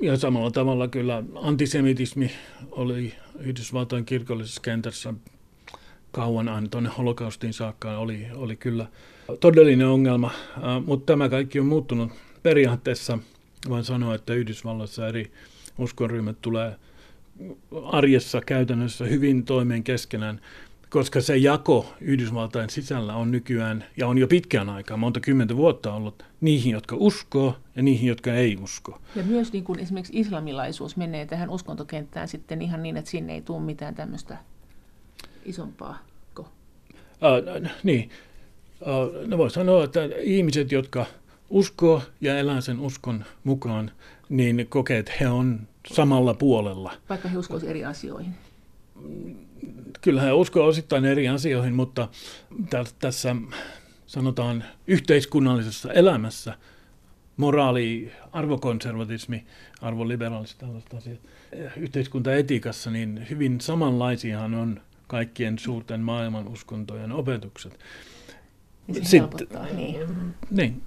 [0.00, 2.30] ja samalla tavalla kyllä antisemitismi
[2.70, 5.14] oli Yhdysvaltain kirkollisessa kentässä
[6.10, 8.86] kauan aina tuonne holokaustiin saakka oli, oli kyllä
[9.40, 10.30] todellinen ongelma,
[10.86, 13.18] mutta tämä kaikki on muuttunut periaatteessa.
[13.68, 15.32] Voin sanoa, että Yhdysvalloissa eri
[15.78, 16.76] uskonryhmät tulee
[17.82, 20.40] arjessa käytännössä hyvin toimeen keskenään,
[20.90, 25.94] koska se jako Yhdysvaltain sisällä on nykyään, ja on jo pitkään aikaa, monta kymmentä vuotta
[25.94, 29.00] ollut, niihin, jotka uskoo ja niihin, jotka ei usko.
[29.16, 33.42] Ja myös niin kuin esimerkiksi islamilaisuus menee tähän uskontokenttään sitten ihan niin, että sinne ei
[33.42, 34.36] tule mitään tämmöistä
[35.44, 35.98] isompaa?
[37.24, 38.10] Uh, niin.
[38.80, 41.06] Uh, no voi sanoa, että ihmiset, jotka
[41.50, 43.90] uskoo ja elää sen uskon mukaan,
[44.28, 46.92] niin kokee, että he on samalla puolella.
[47.08, 48.34] Vaikka he uskoisivat eri asioihin.
[50.00, 52.08] Kyllä he uskoo osittain eri asioihin, mutta
[52.98, 53.36] tässä
[54.06, 56.58] sanotaan yhteiskunnallisessa elämässä
[57.36, 59.44] moraali, arvokonservatismi,
[59.80, 61.18] arvoliberaaliset tällaiset asiat,
[61.76, 67.78] yhteiskuntaetiikassa, niin hyvin samanlaisiahan on kaikkien suurten maailman uskontojen opetukset.
[68.92, 70.34] Se Sitten, niin.
[70.50, 70.82] niin.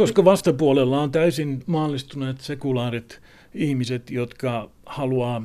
[0.00, 3.20] Koska vastapuolella on täysin maallistuneet sekulaarit
[3.54, 5.42] ihmiset, jotka haluaa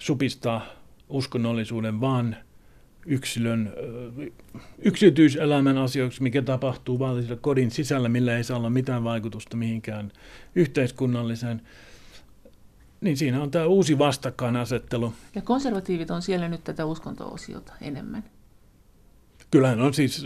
[0.00, 0.66] supistaa
[1.08, 2.36] uskonnollisuuden vaan
[3.06, 3.72] yksilön
[4.78, 10.12] yksityiselämän asioiksi, mikä tapahtuu vaan kodin sisällä, millä ei saa olla mitään vaikutusta mihinkään
[10.54, 11.62] yhteiskunnalliseen.
[13.00, 15.12] Niin siinä on tämä uusi vastakkainasettelu.
[15.34, 18.24] Ja konservatiivit on siellä nyt tätä uskonto-osiota enemmän.
[19.50, 20.24] Kyllähän on siis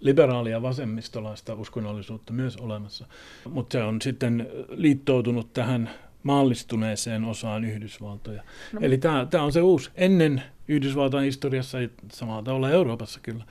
[0.00, 3.06] liberaalia vasemmistolaista uskonnollisuutta myös olemassa,
[3.50, 5.90] mutta se on sitten liittoutunut tähän
[6.22, 8.42] maallistuneeseen osaan Yhdysvaltoja.
[8.72, 8.80] No.
[8.82, 11.78] Eli tämä on se uusi, ennen Yhdysvaltain historiassa,
[12.12, 13.44] samalla tavalla Euroopassa kyllä,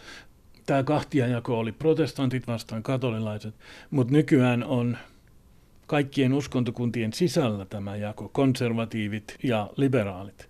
[0.66, 3.56] tämä kahtiajako oli protestantit vastaan katolilaiset,
[3.90, 4.98] mutta nykyään on
[5.88, 10.50] kaikkien uskontokuntien sisällä tämä jako, konservatiivit ja liberaalit.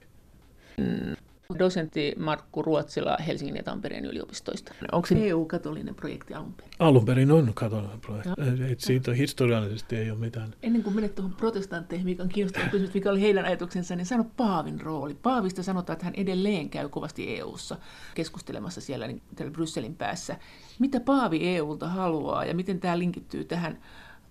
[1.59, 4.73] Dosentti Markku Ruotsila Helsingin ja Tampereen yliopistoista.
[4.91, 6.71] Onko se EU-katolinen projekti alun perin?
[6.79, 8.31] Alun perin on katolinen projekti.
[8.71, 10.53] Et siitä historiallisesti ei ole mitään.
[10.63, 14.25] Ennen kuin menet tuohon protestantteihin, mikä on kiinnostava kysymys, mikä oli heidän ajatuksensa, niin sano
[14.37, 15.13] Paavin rooli.
[15.13, 17.77] Paavista sanotaan, että hän edelleen käy kovasti EU-ssa
[18.15, 20.35] keskustelemassa siellä niin, täällä Brysselin päässä.
[20.79, 23.79] Mitä Paavi EUlta haluaa ja miten tämä linkittyy tähän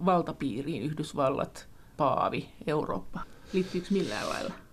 [0.04, 3.20] valtapiiriin Yhdysvallat, Paavi, Eurooppa?
[3.52, 4.63] Liittyykö millään lailla?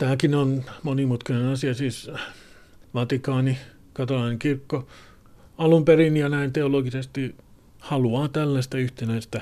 [0.00, 2.10] Tämäkin on monimutkainen asia, siis
[2.94, 3.58] Vatikaani,
[3.92, 4.88] katolainen kirkko,
[5.58, 7.34] alun perin ja näin teologisesti
[7.78, 9.40] haluaa tällaista yhtenäistä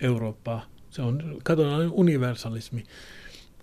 [0.00, 0.66] Eurooppaa.
[0.90, 2.84] Se on katolainen universalismi.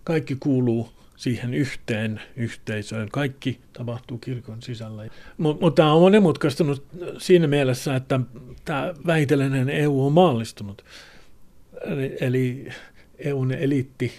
[0.03, 3.09] Kaikki kuuluu siihen yhteen yhteisöön.
[3.09, 5.07] Kaikki tapahtuu kirkon sisällä.
[5.37, 6.85] Mutta mut tämä on monimutkaistunut
[7.17, 8.19] siinä mielessä, että
[8.65, 10.85] tämä vähitellen EU on maallistunut.
[11.85, 12.69] Eli, eli
[13.17, 14.13] EUn eliitti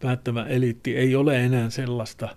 [0.00, 2.28] päättävä eliitti ei ole enää sellaista,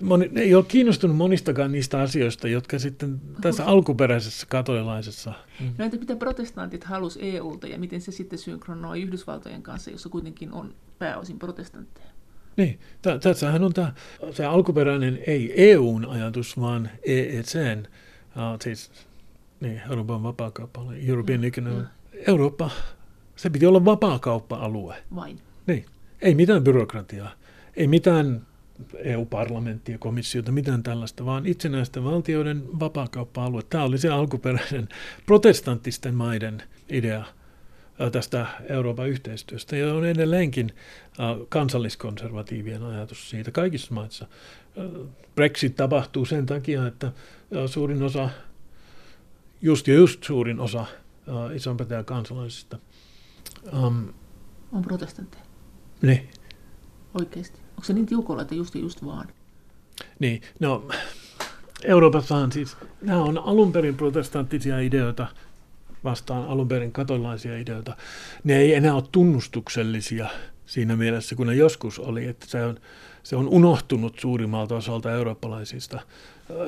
[0.00, 5.32] moni, ei ole kiinnostunut monistakaan niistä asioista, jotka sitten tässä alkuperäisessä katolilaisessa.
[5.60, 5.74] Mm.
[5.78, 10.52] No entä mitä protestantit halus EUlta ja miten se sitten synkronoi Yhdysvaltojen kanssa, jossa kuitenkin
[10.52, 12.06] on pääosin protestantteja?
[12.56, 12.80] Niin,
[13.22, 13.92] tässähän on tämä,
[14.30, 18.90] se alkuperäinen ei EUn ajatus, vaan EECn, uh, siis
[19.60, 21.86] niin, Euroopan vapaakauppa, European no, Economic,
[22.26, 22.70] Eurooppa,
[23.36, 24.96] se piti olla vapaakauppa-alue.
[25.14, 25.38] Vain.
[25.66, 25.84] Niin.
[26.22, 27.32] Ei mitään byrokratiaa,
[27.76, 28.46] ei mitään
[28.94, 33.62] EU-parlamenttia, komissiota, mitään tällaista, vaan itsenäisten valtioiden vapaakauppa-alue.
[33.62, 34.88] Tämä oli se alkuperäinen
[35.26, 37.24] protestanttisten maiden idea
[38.12, 40.72] tästä Euroopan yhteistyöstä, ja on edelleenkin
[41.48, 44.26] kansalliskonservatiivien ajatus siitä kaikissa maissa.
[45.34, 47.12] Brexit tapahtuu sen takia, että
[47.66, 48.30] suurin osa,
[49.62, 50.86] just ja just suurin osa
[51.54, 52.78] isompätä kansalaisista
[53.72, 54.08] um,
[54.72, 55.41] on protestantteja.
[56.02, 56.28] Niin.
[57.20, 57.60] Oikeasti.
[57.70, 59.28] Onko se niin tiukolla, että just ja just vaan?
[60.18, 60.88] Niin, no
[61.84, 65.26] Euroopassahan siis, nämä on alun perin protestanttisia ideoita
[66.04, 67.96] vastaan alun perin katolaisia ideoita.
[68.44, 70.28] Ne ei enää ole tunnustuksellisia
[70.66, 72.76] siinä mielessä, kun ne joskus oli, että se on,
[73.22, 76.00] se on unohtunut suurimmalta osalta eurooppalaisista,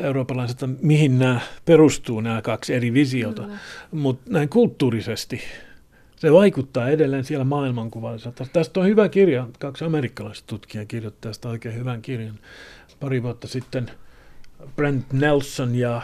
[0.01, 3.49] eurooppalaisista, mihin nämä perustuu, nämä kaksi eri visiota.
[3.91, 5.41] Mutta näin kulttuurisesti
[6.25, 8.33] se vaikuttaa edelleen siellä maailmankuvassa.
[8.53, 12.39] Tästä on hyvä kirja, kaksi amerikkalaista tutkijaa kirjoittaa tästä oikein hyvän kirjan
[13.01, 13.91] pari vuotta sitten.
[14.77, 16.03] Brent Nelson ja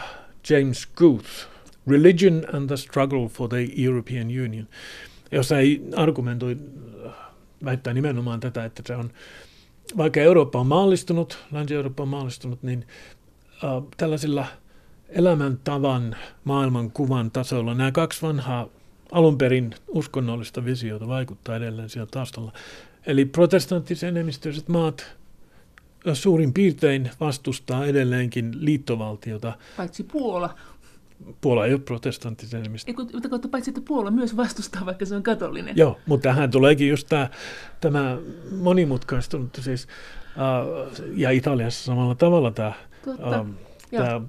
[0.49, 1.29] James Guth,
[1.87, 4.67] Religion and the Struggle for the European Union,
[5.31, 6.57] jossa ei argumentoi,
[7.65, 9.11] väittää nimenomaan tätä, että se on,
[9.97, 12.87] vaikka Eurooppa on maallistunut, Länsi-Eurooppa on maallistunut, niin
[13.63, 14.45] äh, tällaisilla
[15.09, 18.67] elämäntavan, maailmankuvan tasolla nämä kaksi vanhaa
[19.11, 22.53] alun perin uskonnollista visiota vaikuttaa edelleen siellä taustalla.
[23.05, 25.15] Eli protestanttisenemmistöiset maat
[26.13, 29.53] suurin piirtein vastustaa edelleenkin liittovaltiota.
[29.77, 30.55] Paitsi Puola.
[31.41, 32.93] Puola ei ole protestanttisenemmistö.
[33.13, 35.77] Mutta paitsi että Puola myös vastustaa, vaikka se on katolinen.
[35.77, 37.29] Joo, mutta tähän tuleekin just tämä,
[37.81, 38.17] tämä
[38.51, 39.87] monimutkaistunut siis,
[40.27, 42.73] äh, ja Italiassa samalla tavalla tämä,
[43.07, 43.45] äh,
[43.91, 44.21] tämä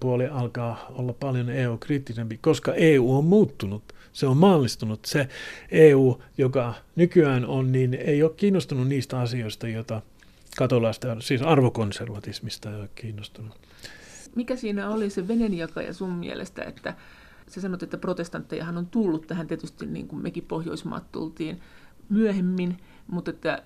[0.00, 3.82] puoli alkaa olla paljon EU-kriittisempi, koska EU on muuttunut.
[4.12, 5.04] Se on maallistunut.
[5.04, 5.28] Se
[5.70, 10.02] EU, joka nykyään on, niin ei ole kiinnostunut niistä asioista, joita
[10.56, 13.52] katolaista, siis arvokonservatismista ei ole kiinnostunut.
[14.34, 16.94] Mikä siinä oli se venenjakaja sun mielestä, että
[17.48, 21.60] sä sanot, että protestanttejahan on tullut tähän tietysti niin kuin mekin Pohjoismaat tultiin
[22.08, 23.62] myöhemmin, mutta että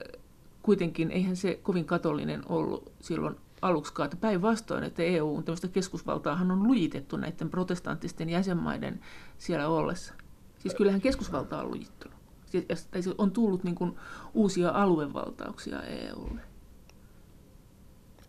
[0.62, 6.62] kuitenkin eihän se kovin katolinen ollut silloin aluksikaan, että päinvastoin, että EU tämmöistä keskusvaltaahan on
[6.62, 9.00] lujitettu näiden protestanttisten jäsenmaiden
[9.38, 10.14] siellä ollessa.
[10.58, 12.16] Siis kyllähän keskusvalta on lujittunut.
[12.46, 13.96] Siis, on tullut niin kuin
[14.34, 16.40] uusia aluevaltauksia EUlle.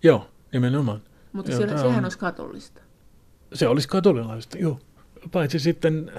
[0.04, 1.02] Joo, nimenomaan.
[1.34, 2.04] Mutta Joo, se, sehän on...
[2.04, 2.82] olisi katolista.
[3.54, 4.80] Se olisi katolilaista, joo.
[5.32, 6.12] Paitsi sitten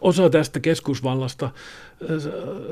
[0.00, 1.50] osa tästä keskusvallasta,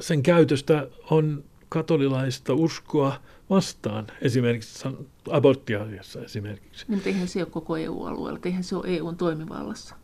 [0.00, 3.20] sen käytöstä on katolilaista uskoa
[3.50, 4.88] vastaan, esimerkiksi
[5.30, 6.84] aborttiasiassa esimerkiksi.
[6.88, 9.94] Mutta eihän se ole koko EU-alueella, eihän se ole EUn toimivallassa.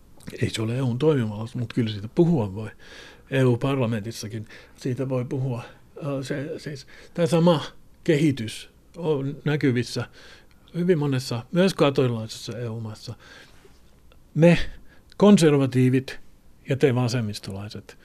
[0.42, 2.70] Ei se ole EUn toimivallassa, mutta kyllä siitä puhua voi.
[3.30, 5.62] EU-parlamentissakin siitä voi puhua.
[6.22, 7.62] Se, siis, tämä sama
[8.04, 10.06] kehitys on näkyvissä
[10.74, 13.14] hyvin monessa, myös katolilaisessa EU-maassa.
[14.34, 14.58] Me
[15.16, 16.20] konservatiivit
[16.68, 17.98] ja te vasemmistolaiset.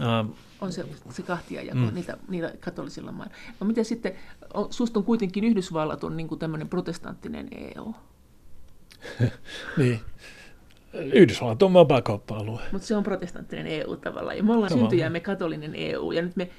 [0.00, 1.94] Ähm, on se, se kahtiajako mm.
[1.94, 3.34] niitä, niillä katolisilla mailla.
[3.60, 4.12] No miten sitten,
[4.54, 7.94] on, susta on kuitenkin Yhdysvallat on niin tämmöinen protestanttinen EU.
[9.78, 10.00] niin.
[10.94, 12.60] Yhdysvallat on vapaakauppa-alue.
[12.72, 14.36] Mutta se on protestanttinen EU tavallaan.
[14.36, 16.12] Ja me ollaan syntyjämme katolinen EU.
[16.12, 16.50] Ja nyt me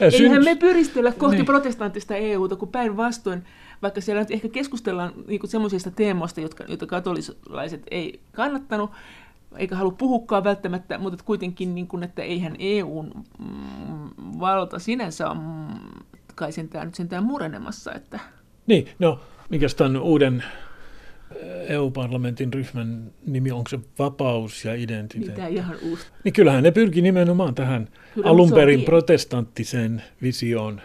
[0.00, 1.46] Eihän me pyristellä kohti niin.
[1.46, 3.44] protestanttista EUta, kun päinvastoin,
[3.82, 8.90] vaikka siellä nyt ehkä keskustellaan niin semmoisista teemoista, jotka, joita katolisalaiset ei kannattanut,
[9.56, 15.38] eikä halua puhukaan välttämättä, mutta kuitenkin, niin kuin, että eihän EUn mm, valta sinänsä ole
[15.38, 17.92] mm, kai sentään nyt sentään murenemassa.
[17.92, 18.20] Että...
[18.66, 20.44] Niin, no mikä tämän uuden
[21.68, 25.40] EU-parlamentin ryhmän nimi, onko se vapaus ja identiteetti?
[25.40, 26.06] Mitä ihan uusi.
[26.24, 30.80] Niin kyllähän ne pyrki nimenomaan tähän Kyllä, alunperin protestanttiseen visioon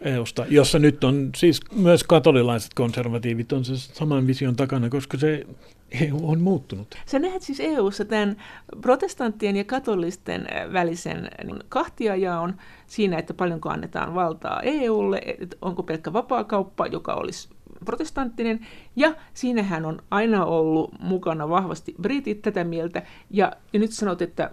[0.00, 5.46] EUsta, jossa nyt on siis myös katolilaiset konservatiivit on se saman vision takana, koska se
[5.90, 6.94] EU on muuttunut.
[7.06, 8.36] Sä näet siis EUssa tämän
[8.80, 12.54] protestanttien ja katolisten välisen niin kahtiajaon
[12.86, 17.48] siinä, että paljonko annetaan valtaa EUlle, että onko pelkkä vapaakauppa, joka olisi
[17.84, 24.22] protestanttinen, ja siinähän on aina ollut mukana vahvasti britit tätä mieltä, ja, ja nyt sanot,
[24.22, 24.50] että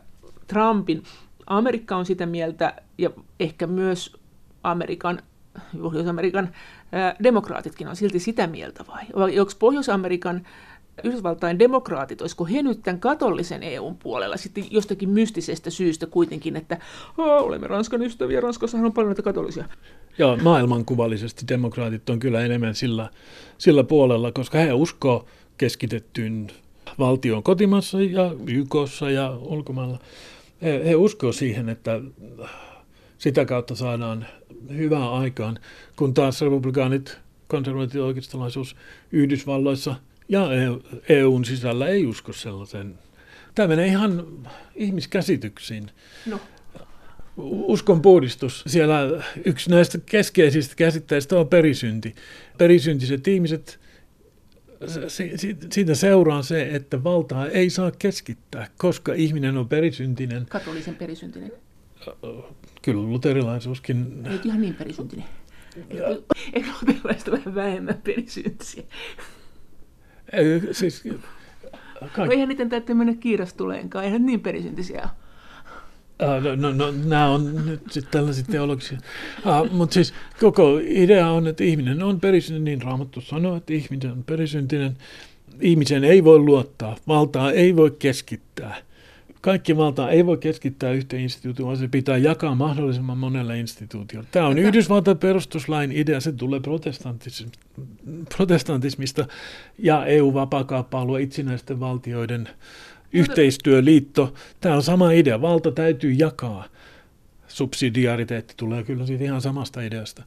[0.47, 1.03] Trumpin
[1.47, 4.17] Amerikka on sitä mieltä, ja ehkä myös
[4.63, 5.19] Amerikan,
[5.81, 6.49] Pohjois-Amerikan
[6.91, 9.03] ää, demokraatitkin on silti sitä mieltä vai?
[9.15, 10.45] Vai onko Pohjois-Amerikan
[11.03, 16.77] Yhdysvaltain demokraatit, olisiko he nyt tämän katollisen EUn puolella sitten jostakin mystisestä syystä kuitenkin, että
[17.17, 19.65] olemme Ranskan ystäviä, Ranskassahan on paljon näitä katolisia.
[20.17, 23.09] Joo, maailmankuvallisesti demokraatit on kyllä enemmän sillä,
[23.57, 25.25] sillä puolella, koska he uskoo
[25.57, 26.47] keskitettyyn
[26.99, 29.99] valtion kotimassa ja YKssa ja ulkomailla.
[30.61, 32.01] He, he uskoo siihen, että
[33.17, 34.25] sitä kautta saadaan
[34.69, 35.59] hyvää aikaan,
[35.95, 38.75] kun taas republikaanit, konservatiivinen oikeistolaisuus
[39.11, 39.95] Yhdysvalloissa–
[40.29, 40.47] ja
[41.09, 42.99] EUn sisällä ei usko sellaisen.
[43.55, 44.25] Tämä menee ihan
[44.75, 45.91] ihmiskäsityksiin.
[46.25, 46.39] No.
[47.47, 48.63] Uskon puhdistus.
[48.67, 52.15] Siellä yksi näistä keskeisistä käsitteistä on perisynti.
[52.57, 53.79] Perisyntiset ihmiset,
[55.71, 60.45] siitä seuraa se, että valtaa ei saa keskittää, koska ihminen on perisyntinen.
[60.49, 61.51] Katolisen perisyntinen.
[62.81, 64.27] Kyllä luterilaisuuskin...
[64.31, 65.25] Ei ihan niin perisyntinen.
[66.53, 68.83] Eikö luterilaiset vähän vähemmän perisyntisiä?
[70.33, 71.03] Ei, siis,
[72.13, 72.31] Kaik...
[72.31, 75.09] Eihän niiden täytyy mennä kiirastuleenkaan, eihän niin perisyntisiä
[76.23, 78.97] Uh, no, no, no, nämä on nyt sitten tällaisia teologisia.
[79.45, 84.11] Uh, Mutta siis koko idea on, että ihminen on perisyntinen, niin Raamattu sanoo, että ihminen
[84.11, 84.97] on perisyntinen.
[85.61, 88.75] Ihmisen ei voi luottaa, valtaa ei voi keskittää.
[89.47, 94.27] Kaikki valtaa ei voi keskittää yhteen instituutioon, vaan se pitää jakaa mahdollisimman monelle instituutiolle.
[94.31, 96.61] Tämä on Yhdysvaltain perustuslain idea, se tulee
[98.37, 99.25] protestantismista
[99.77, 102.49] ja EU-vapaakauppa-alue itsenäisten valtioiden
[103.13, 104.33] yhteistyöliitto.
[104.61, 105.41] Tämä on sama idea.
[105.41, 106.65] Valta täytyy jakaa.
[107.47, 110.23] Subsidiariteetti tulee kyllä siitä ihan samasta ideasta.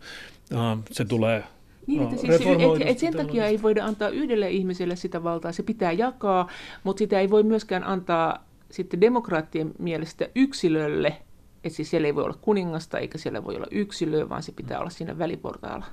[0.90, 1.44] Se tulee
[1.86, 5.62] niin, että siis et, et sen takia ei voida antaa yhdelle ihmiselle sitä valtaa, se
[5.62, 6.48] pitää jakaa,
[6.84, 11.16] mutta sitä ei voi myöskään antaa sitten demokraattien mielestä yksilölle,
[11.64, 14.80] että siis siellä ei voi olla kuningasta eikä siellä voi olla yksilöä, vaan se pitää
[14.80, 15.86] olla siinä väliportaalla.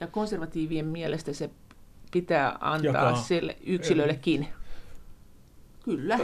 [0.00, 1.50] Ja konservatiivien mielestä se
[2.12, 3.16] pitää antaa jakaa.
[3.16, 4.48] sille yksilöllekin.
[5.84, 6.18] Kyllä.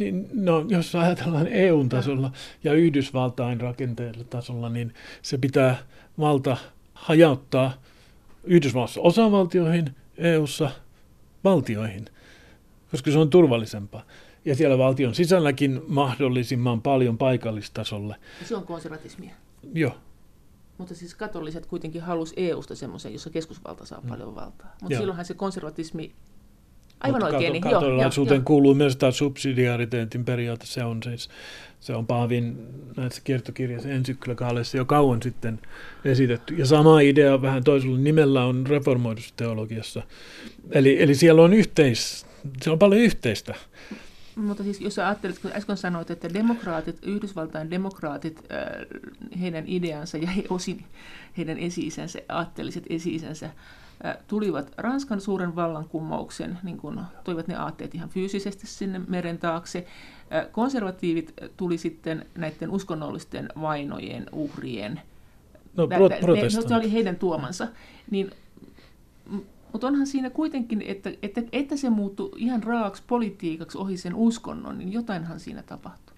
[0.00, 2.32] Niin, no, jos ajatellaan EU-tasolla
[2.64, 5.76] ja Yhdysvaltain rakenteella tasolla, niin se pitää
[6.18, 6.56] valta
[6.94, 7.72] hajauttaa
[8.44, 10.70] Yhdysvalloissa osavaltioihin, EUssa
[11.44, 12.04] valtioihin,
[12.90, 14.02] koska se on turvallisempaa.
[14.44, 18.16] Ja siellä valtion sisälläkin mahdollisimman paljon paikallistasolle.
[18.44, 19.34] Se on konservatismia.
[19.74, 19.96] Joo.
[20.78, 24.08] Mutta siis katoliset kuitenkin halusi EUsta semmoisen, jossa keskusvalta saa mm.
[24.08, 24.76] paljon valtaa.
[24.82, 26.12] Mutta silloinhan se konservatismi
[27.00, 27.60] Aivan Mutta oikein.
[27.60, 27.86] Kato,
[28.30, 30.66] niin, kuuluu myös tämä subsidiariteetin periaate.
[30.66, 31.28] Se on siis
[31.80, 32.56] se on Paavin
[32.96, 35.60] näissä kiertokirjassa ensyklikaaleissa jo kauan sitten
[36.04, 36.54] esitetty.
[36.54, 40.02] Ja sama idea vähän toisella nimellä on reformoidussa teologiassa.
[40.70, 42.26] Eli, eli siellä on yhteis,
[42.62, 43.54] se on paljon yhteistä.
[44.36, 48.42] Mutta siis jos ajattelet, kun äsken sanoit, että demokraatit, Yhdysvaltain demokraatit,
[49.40, 50.84] heidän ideansa ja he, osin
[51.38, 53.50] heidän esi-isänsä, aatteelliset esi-isänsä,
[54.28, 59.86] tulivat Ranskan suuren vallankumouksen, niin kuin toivat ne aatteet ihan fyysisesti sinne meren taakse.
[60.52, 65.00] Konservatiivit tuli sitten näiden uskonnollisten vainojen uhrien.
[65.76, 65.88] No,
[66.20, 67.68] pro- ne, se oli heidän tuomansa.
[68.10, 68.30] Niin,
[69.74, 74.78] mutta onhan siinä kuitenkin, että, että, että se muuttui ihan raaksi politiikaksi ohi sen uskonnon,
[74.78, 76.16] niin jotainhan siinä tapahtui.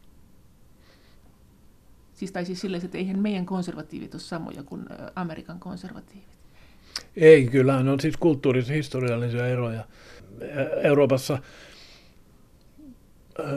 [2.15, 6.29] Siis tai siis silleen, että eihän meidän konservatiivit ole samoja kuin Amerikan konservatiivit.
[7.17, 9.85] Ei, kyllähän on siis kulttuuris-historiallisia eroja.
[10.83, 11.39] Euroopassa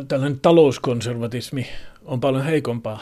[0.08, 1.68] tällainen talouskonservatismi
[2.06, 3.00] on paljon heikompaa,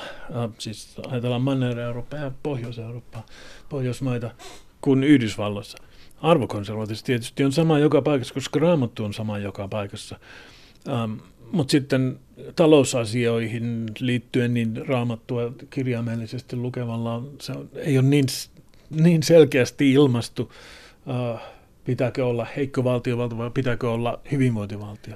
[0.58, 3.26] siis ajatellaan Manner-Eurooppaa ja Pohjois-Eurooppaa,
[3.70, 4.32] Pohjoismaita,
[4.82, 5.87] kuin Yhdysvalloissa.
[6.22, 10.20] Arvokonservatismi tietysti on sama joka paikassa, koska raamattu on sama joka paikassa.
[10.88, 11.14] Ähm,
[11.52, 12.20] Mutta sitten
[12.56, 18.26] talousasioihin liittyen niin raamattua kirjaimellisesti lukevalla se on, ei ole niin
[18.90, 20.52] niin selkeästi ilmastu,
[21.06, 21.40] uh,
[21.86, 25.16] pitääkö olla heikko valtiovaltio vai pitääkö olla hyvinvointivaltio.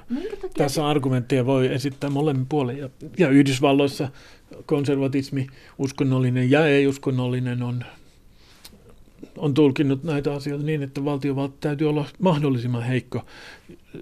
[0.56, 2.78] Tässä argumentteja voi esittää molemmin puolin.
[2.78, 4.08] Ja, ja Yhdysvalloissa
[4.66, 5.46] konservatismi,
[5.78, 7.84] uskonnollinen ja ei-uskonnollinen on,
[9.36, 13.24] on tulkinnut näitä asioita niin, että valtiovalta täytyy olla mahdollisimman heikko,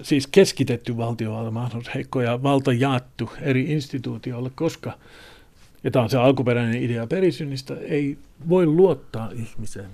[0.02, 4.98] siis keskitetty valtiovalta mahdollisimman heikko ja valta jaettu eri instituutioille, koska
[5.84, 9.90] ja tämä on se alkuperäinen idea perisynnistä, ei voi luottaa ihmiseen.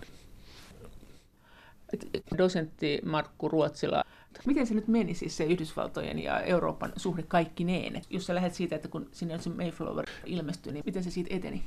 [2.38, 4.04] Dosentti Markku Ruotsila,
[4.46, 8.02] miten se nyt meni siis se Yhdysvaltojen ja Euroopan suhde kaikkineen?
[8.10, 11.64] Jos sä lähdet siitä, että kun sinne se Mayflower ilmestyi, niin miten se siitä eteni?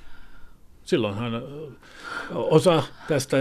[0.90, 1.44] Silloinhan
[2.32, 3.38] osa tästä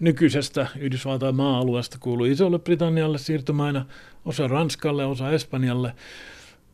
[0.00, 3.86] nykyisestä Yhdysvaltain maa-alueesta kuului Isolle Britannialle siirtomaina,
[4.24, 5.94] osa Ranskalle, osa Espanjalle.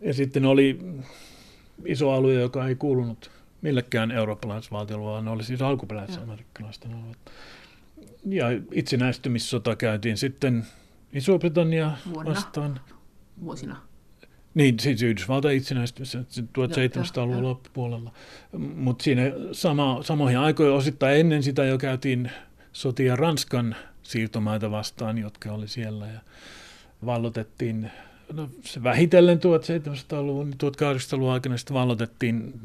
[0.00, 0.80] Ja sitten oli
[1.84, 3.30] iso alue, joka ei kuulunut
[3.62, 7.18] millekään eurooppalaisvaltiolle, vaan ne oli siis alkuperäisamerikkalaisten alueet.
[8.26, 10.66] Ja itsenäistymissota käytiin sitten
[11.12, 11.90] Iso-Britannia
[12.24, 12.80] vastaan.
[13.42, 13.76] Vuosina.
[14.54, 18.12] Niin, siis Yhdysvaltain itsenäistymistä 1700-luvun loppupuolella.
[18.58, 22.30] Mutta siinä sama, samoihin aikoihin osittain ennen sitä jo käytiin
[22.72, 26.06] sotia Ranskan siirtomaita vastaan, jotka oli siellä.
[26.06, 26.20] Ja
[27.06, 27.90] vallotettiin,
[28.32, 32.60] no se vähitellen 1700-luvun, 1800-luvun aikana sitten vallotettiin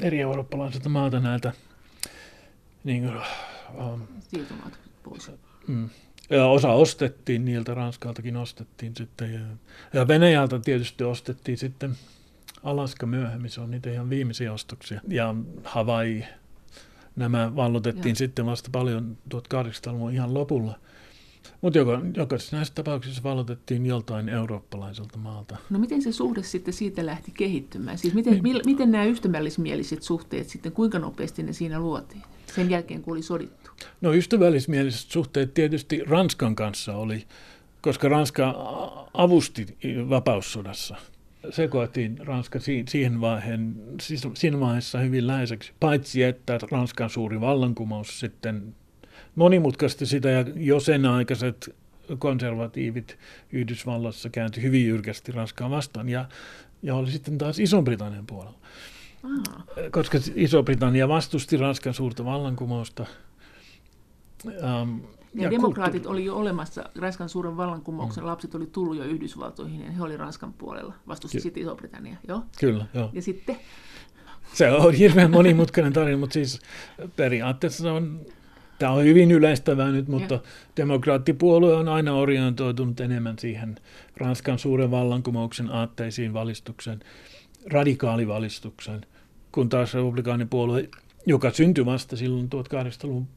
[0.00, 1.52] eri eurooppalaisilta maata näiltä
[2.84, 3.16] niin kuin,
[3.84, 5.30] um, Siirtomaat pois.
[5.66, 5.90] Mm,
[6.30, 9.34] ja osa ostettiin, niiltä Ranskaltakin ostettiin sitten.
[9.34, 9.40] Ja,
[9.92, 11.96] ja Venäjältä tietysti ostettiin sitten
[12.62, 15.00] Alaska myöhemmin, se on niitä ihan viimeisiä ostoksia.
[15.08, 16.24] Ja Hawaii,
[17.16, 18.16] nämä vallotettiin ja.
[18.16, 20.78] sitten vasta paljon 1800-luvun ihan lopulla.
[21.60, 25.56] Mutta joka, jokaisessa näissä tapauksissa valotettiin joltain eurooppalaiselta maalta.
[25.70, 27.98] No miten se suhde sitten siitä lähti kehittymään?
[27.98, 28.42] Siis miten, niin.
[28.42, 32.22] mil, miten nämä ystävällismieliset suhteet sitten, kuinka nopeasti ne siinä luotiin
[32.54, 33.70] sen jälkeen, kun oli sodittu?
[34.00, 37.26] No ystävällismieliset suhteet tietysti Ranskan kanssa oli,
[37.80, 38.54] koska Ranska
[39.14, 39.66] avusti
[40.08, 40.96] vapaussodassa.
[41.50, 48.20] Se koettiin Ranska siihen vaiheen, siis siinä vaiheessa hyvin läheiseksi, paitsi että Ranskan suuri vallankumous
[48.20, 48.74] sitten
[49.34, 51.76] monimutkaisti sitä ja jo sen aikaiset
[52.18, 53.18] konservatiivit
[53.52, 56.28] Yhdysvallassa kääntyi hyvin jyrkästi Ranskaa vastaan ja,
[56.82, 58.58] ja oli sitten taas Iso-Britannian puolella.
[59.22, 59.64] Ah.
[59.90, 63.06] Koska Iso-Britannia vastusti Ranskan suurta vallankumousta.
[64.44, 65.02] Um,
[65.34, 66.18] ja, ja demokraatit kulttuuri.
[66.18, 68.28] oli jo olemassa, Ranskan suuren vallankumouksen mm.
[68.28, 72.16] lapset oli tullut jo Yhdysvaltoihin ja he oli Ranskan puolella, vastusti Ky- sitten Iso-Britannia.
[72.28, 72.42] Joo?
[72.60, 73.10] Kyllä, joo.
[73.12, 73.56] Ja sitten?
[74.52, 76.60] Se on hirveän monimutkainen tarina, mutta siis
[77.16, 78.20] periaatteessa on
[78.80, 80.40] Tämä on hyvin yleistävää nyt, mutta ja.
[80.76, 83.76] demokraattipuolue on aina orientoitunut enemmän siihen
[84.16, 87.00] Ranskan suuren vallankumouksen aatteisiin valistuksen,
[87.72, 89.00] radikaalivalistuksen,
[89.52, 90.88] kun taas republikaanipuolue,
[91.26, 93.28] joka syntyi vasta silloin 1800-luvun,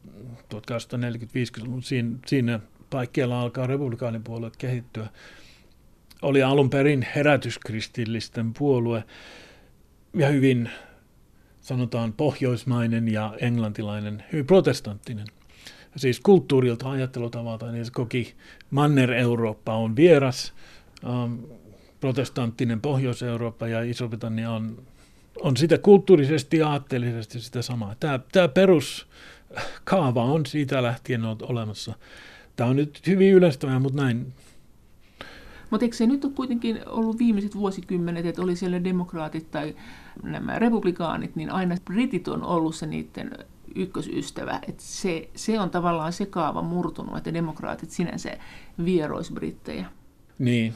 [0.54, 5.06] 1840-50-luvun, siinä, siinä paikkeilla alkaa republikaanipuolue kehittyä,
[6.22, 9.04] oli alun perin herätyskristillisten puolue
[10.14, 10.70] ja hyvin
[11.64, 15.26] sanotaan pohjoismainen ja englantilainen, hyvin protestanttinen.
[15.96, 18.34] Siis kulttuurilta ajattelutavalta, niin se koki
[18.70, 20.52] Manner-Eurooppa on vieras,
[21.04, 21.34] ähm,
[22.00, 24.82] protestanttinen Pohjois-Eurooppa ja Iso-Britannia on,
[25.40, 27.94] on sitä kulttuurisesti ja aatteellisesti sitä samaa.
[28.00, 31.94] Tämä, tämä peruskaava on siitä lähtien ollut olemassa.
[32.56, 34.32] Tämä on nyt hyvin yleistävää, mutta näin
[35.70, 39.76] mutta eikö se nyt ole kuitenkin ollut viimeiset vuosikymmenet, että oli siellä demokraatit tai
[40.22, 43.30] nämä republikaanit, niin aina britit on ollut se niiden
[43.74, 44.60] ykkösystävä.
[44.68, 48.36] Että se, se on tavallaan se kaava murtunut, että demokraatit sinänsä
[48.84, 49.86] vierois brittejä.
[50.38, 50.74] Niin,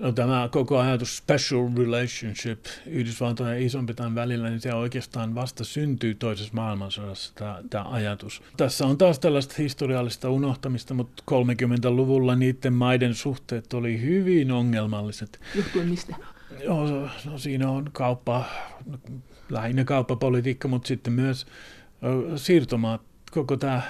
[0.00, 3.78] No, tämä koko ajatus special relationship Yhdysvaltojen ja iso
[4.14, 8.42] välillä, niin se oikeastaan vasta syntyy toisessa maailmansodassa tämä, tämä ajatus.
[8.56, 15.40] Tässä on taas tällaista historiallista unohtamista, mutta 30-luvulla niiden maiden suhteet oli hyvin ongelmalliset.
[15.54, 16.16] Johtuen mistä?
[16.68, 18.44] No, no siinä on kauppa,
[19.50, 21.46] lähinnä kauppapolitiikka, mutta sitten myös
[22.36, 23.82] siirtomaat, koko tämä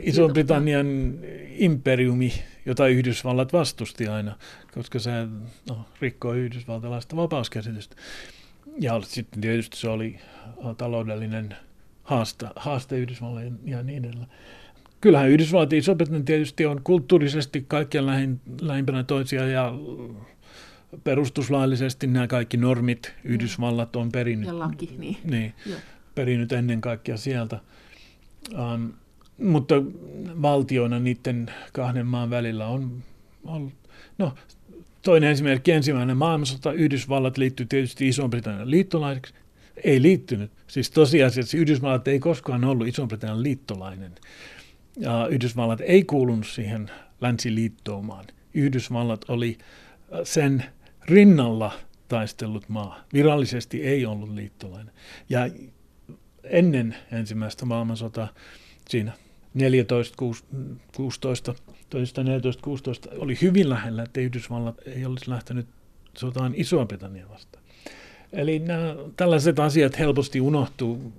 [0.00, 2.32] Iso-Britannian imperiumi,
[2.66, 4.36] jota Yhdysvallat vastusti aina,
[4.74, 5.10] koska se
[5.68, 7.96] no, rikkoi yhdysvaltalaista vapauskäsitystä.
[8.80, 10.18] Ja sitten tietysti se oli
[10.76, 11.56] taloudellinen
[12.02, 14.30] haaste, haaste Yhdysvalloille ja niin edelleen.
[15.00, 19.72] Kyllähän Yhdysvallat ja iso tietysti on kulttuurisesti kaikkien lähin, lähimpänä toisia ja
[21.04, 24.46] perustuslaillisesti nämä kaikki normit Yhdysvallat on perinnyt.
[24.46, 25.16] Ja laki, niin.
[25.24, 25.54] niin
[26.14, 27.60] perinnyt ennen kaikkea sieltä.
[28.52, 28.92] Um,
[29.38, 29.74] mutta
[30.42, 33.02] valtioina niiden kahden maan välillä on
[33.44, 33.72] ollut,
[34.18, 34.34] no
[35.02, 39.34] toinen esimerkki, ensimmäinen maailmansota, Yhdysvallat liittyi tietysti Iso-Britannian liittolaiseksi,
[39.84, 40.50] ei liittynyt.
[40.66, 44.12] Siis tosiasiassa Yhdysvallat ei koskaan ollut Iso-Britannian liittolainen.
[44.96, 46.90] Ja Yhdysvallat ei kuulunut siihen
[47.20, 48.24] länsiliittoumaan.
[48.54, 50.64] Yhdysvallat oli äh, sen
[51.08, 51.72] rinnalla
[52.08, 53.00] taistellut maa.
[53.12, 54.94] Virallisesti ei ollut liittolainen.
[55.28, 55.40] Ja
[56.44, 58.28] ennen ensimmäistä maailmansotaa
[58.88, 59.12] siinä
[59.54, 60.16] 14,
[60.96, 61.54] 16,
[62.22, 65.66] 14, 16 oli hyvin lähellä, että Yhdysvallat ei olisi lähtenyt
[66.18, 67.64] sotaan Isoa-Britannia vastaan.
[68.32, 71.12] Eli nämä, tällaiset asiat helposti unohtuu,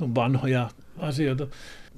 [0.00, 1.46] vanhoja asioita.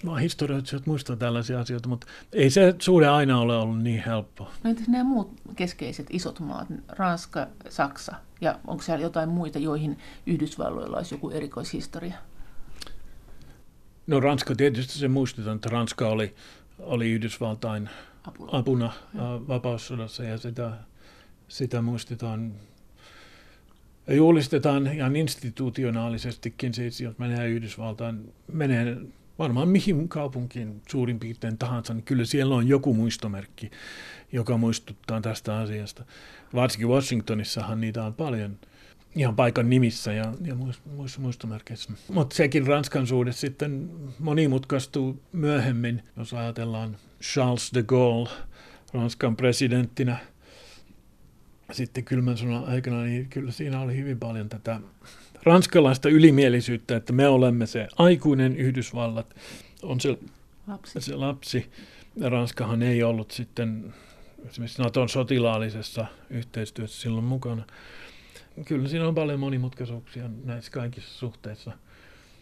[0.02, 4.50] Mä historioitsijat muistaa tällaisia asioita, mutta ei se suhde aina ole ollut niin helppo.
[4.64, 9.98] No entäs nämä muut keskeiset isot maat, Ranska, Saksa, ja onko siellä jotain muita, joihin
[10.26, 12.14] Yhdysvalloilla olisi joku erikoishistoria?
[14.06, 16.34] No Ranska tietysti se muistetaan, että Ranska oli,
[16.78, 17.90] oli Yhdysvaltain
[18.24, 18.92] apuna, apuna
[19.48, 20.72] vapaussodassa ja sitä,
[21.48, 22.52] sitä muistetaan
[24.06, 28.96] ja julistetaan ihan institutionaalisestikin, siis jos menee Yhdysvaltain, menee
[29.40, 33.70] varmaan mihin kaupunkiin suurin piirtein tahansa, niin kyllä siellä on joku muistomerkki,
[34.32, 36.04] joka muistuttaa tästä asiasta.
[36.54, 38.58] Varsinkin Washingtonissahan niitä on paljon–
[39.16, 41.92] ihan paikan nimissä ja, ja muissa muistomerkeissä.
[42.08, 48.30] Mutta sekin Ranskan suhde sitten monimutkaistuu myöhemmin, jos ajatellaan Charles de Gaulle
[48.94, 50.16] Ranskan presidenttinä
[51.72, 54.80] sitten kylmän sodan aikana, niin kyllä siinä oli hyvin paljon tätä
[55.42, 59.36] ranskalaista ylimielisyyttä, että me olemme se aikuinen Yhdysvallat,
[59.82, 60.18] on se
[60.66, 61.00] lapsi.
[61.00, 61.66] Se lapsi.
[62.20, 63.94] Ranskahan ei ollut sitten
[64.48, 67.64] esimerkiksi Naton sotilaallisessa yhteistyössä silloin mukana
[68.64, 71.72] kyllä siinä on paljon monimutkaisuuksia näissä kaikissa suhteissa.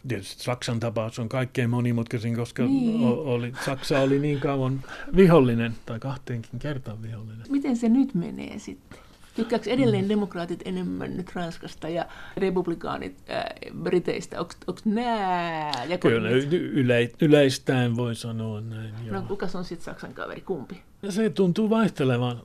[0.09, 3.01] Tietysti Saksan tapaus on kaikkein monimutkaisin, koska niin.
[3.05, 4.85] oli, Saksa oli niin kauan
[5.17, 7.47] vihollinen, tai kahteenkin kertaan vihollinen.
[7.49, 8.99] Miten se nyt menee sitten?
[9.39, 13.45] Tykkääkö edelleen demokraatit enemmän nyt Ranskasta ja republikaanit äh,
[13.83, 14.41] Briteistä?
[14.41, 18.95] Onko nämä Kyllä, yle, yleistäen voi sanoa näin.
[19.05, 19.17] Joo.
[19.17, 20.83] No kuka on sitten Saksan kaveri, kumpi?
[21.09, 22.43] Se tuntuu vaihtelevan.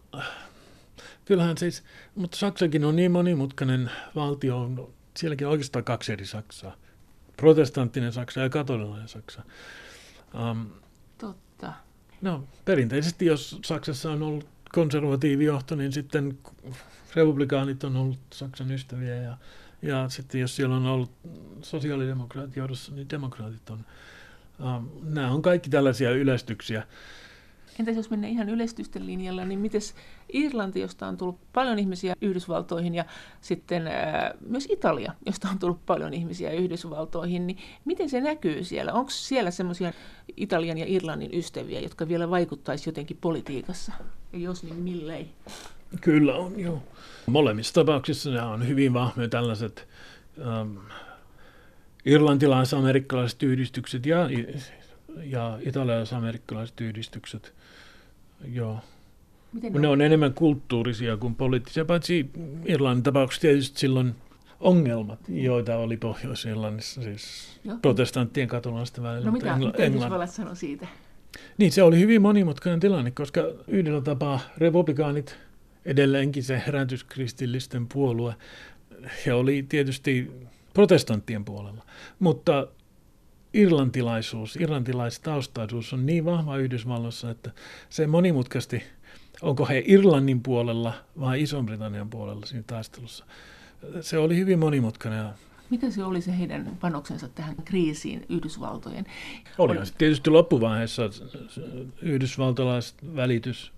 [1.26, 1.84] Kyllähän siis,
[2.16, 4.70] mutta Saksakin on niin monimutkainen valtio,
[5.18, 6.76] sielläkin on oikeastaan kaksi eri Saksaa.
[7.38, 9.42] Protestanttinen Saksa ja katolilainen Saksa.
[10.52, 10.66] Um,
[11.18, 11.74] Totta.
[12.22, 16.38] No, perinteisesti jos Saksassa on ollut konservatiivijohto, niin sitten
[17.16, 19.38] republikaanit on ollut Saksan ystäviä ja,
[19.82, 21.12] ja sitten jos siellä on ollut
[21.62, 23.86] sosiaalidemokraatit johdossa, niin demokraatit on.
[24.60, 26.84] Um, nämä on kaikki tällaisia yleistyksiä.
[27.80, 29.82] Entäs jos mennään ihan yleistysten linjalla, niin miten
[30.34, 33.06] Irlanti, josta on tullut paljon ihmisiä Yhdysvaltoihin, ja
[33.42, 38.94] sitten ää, myös Italia, josta on tullut paljon ihmisiä Yhdysvaltoihin, niin miten se näkyy siellä?
[38.94, 39.94] Onko siellä semmoisia
[40.38, 43.92] Italian ja Irlannin ystäviä, jotka vielä vaikuttaisi jotenkin politiikassa?
[44.34, 45.28] Ja jos, niin millei?
[46.02, 46.84] Kyllä on, joo.
[47.26, 49.88] Molemmissa tapauksissa nämä on hyvin vahvoja tällaiset
[50.40, 50.78] ähm,
[52.06, 54.30] irlantilais-amerikkalaiset yhdistykset ja,
[55.24, 57.54] ja italialais-amerikkalaiset yhdistykset.
[58.52, 58.80] Joo.
[59.54, 62.30] Miten ne, ne on enemmän kulttuurisia kuin poliittisia, paitsi
[62.66, 64.16] Irlannin tapauksessa tietysti silloin
[64.60, 67.78] ongelmat, joita oli Pohjois-Irlannissa, siis Joo.
[67.82, 69.26] protestanttien katolaisten välillä.
[69.26, 70.28] No mitä, Engl- mitä Englann...
[70.28, 70.88] sanoi siitä?
[71.58, 75.38] Niin, se oli hyvin monimutkainen tilanne, koska yhdellä tapaa republikaanit,
[75.86, 78.36] edelleenkin se herätyskristillisten puolue,
[79.26, 80.32] he oli tietysti
[80.74, 81.84] protestanttien puolella,
[82.20, 82.68] mutta
[83.54, 87.52] irlantilaisuus, irlantilaistaustaisuus on niin vahva Yhdysvalloissa, että
[87.90, 88.84] se monimutkaisesti,
[89.42, 93.26] onko he Irlannin puolella vai Iso-Britannian puolella siinä taistelussa.
[94.02, 95.26] Se oli hyvin monimutkainen
[95.74, 99.06] mikä se oli se heidän panoksensa tähän kriisiin Yhdysvaltojen?
[99.58, 99.86] Oli oli...
[99.98, 101.10] tietysti loppuvaiheessa
[102.02, 103.72] yhdysvaltalaiset välitys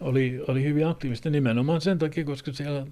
[0.00, 2.86] oli, oli hyvin aktiivista nimenomaan sen takia, koska siellä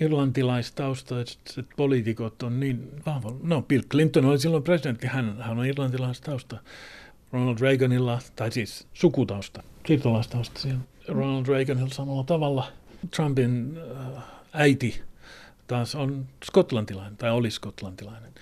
[0.00, 3.32] irlantilaistaustaiset poliitikot on niin vahva.
[3.42, 6.56] No, Bill Clinton oli silloin presidentti, hän, hän on irlantilaistausta.
[7.32, 10.80] Ronald Reaganilla, tai siis sukutausta, siirtolaistausta siellä.
[11.08, 12.72] Ronald Reaganilla samalla tavalla.
[13.16, 13.78] Trumpin
[14.16, 14.22] äh,
[14.52, 15.02] äiti
[15.66, 18.32] taas on skotlantilainen, tai oli skotlantilainen.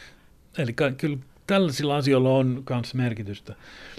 [0.59, 3.55] Eli kyllä tällaisilla asioilla on myös merkitystä.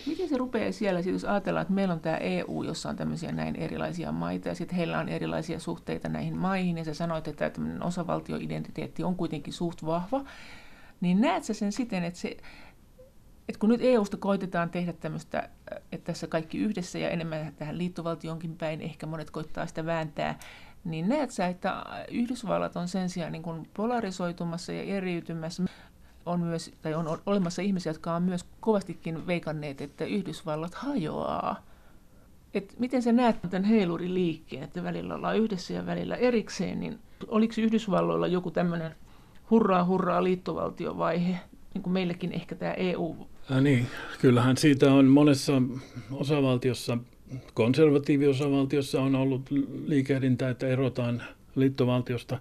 [0.07, 3.55] Miten se rupeaa siellä, jos ajatellaan, että meillä on tämä EU, jossa on tämmöisiä näin
[3.55, 7.83] erilaisia maita, ja sitten heillä on erilaisia suhteita näihin maihin, ja sä sanoit, että tämmöinen
[7.83, 10.23] osavaltioidentiteetti on kuitenkin suht vahva,
[11.01, 12.37] niin näet sä sen siten, että se,
[13.49, 15.49] että kun nyt EUsta koitetaan tehdä tämmöistä,
[15.91, 20.39] että tässä kaikki yhdessä ja enemmän tähän liittovaltionkin päin, ehkä monet koittaa sitä vääntää,
[20.83, 25.63] niin näet sä, että Yhdysvallat on sen sijaan niin kuin polarisoitumassa ja eriytymässä.
[26.25, 31.63] On, myös, tai on olemassa ihmisiä, jotka on myös kovastikin veikanneet, että Yhdysvallat hajoaa.
[32.53, 36.99] Et miten sä näet tämän heilurin liikkeen, että välillä ollaan yhdessä ja välillä erikseen, niin
[37.27, 38.95] oliko Yhdysvalloilla joku tämmöinen
[39.49, 41.39] hurraa hurraa liittovaltiovaihe,
[41.73, 43.15] niin kuin meilläkin ehkä tämä EU?
[43.49, 43.87] Ja niin,
[44.21, 45.53] kyllähän siitä on monessa
[46.11, 46.97] osavaltiossa
[47.53, 49.41] konservatiiviosavaltiossa on ollut
[49.85, 51.23] liikehdintä, että erotaan
[51.55, 52.39] liittovaltiosta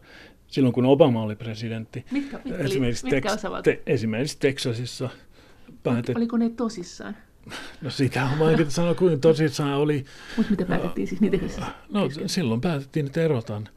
[0.51, 2.05] silloin, kun Obama oli presidentti.
[2.11, 5.09] Mitkä, mitkä, esimerkiksi, mitkä tek, te, esimerkiksi Texasissa.
[5.83, 6.17] Päätet...
[6.17, 7.17] Oliko ne tosissaan?
[7.83, 10.05] No sitä on vaikea sanoa, kuin tosissaan oli.
[10.37, 11.37] Mutta mitä päätettiin siis niitä
[11.93, 13.69] No silloin päätettiin, että erotaan.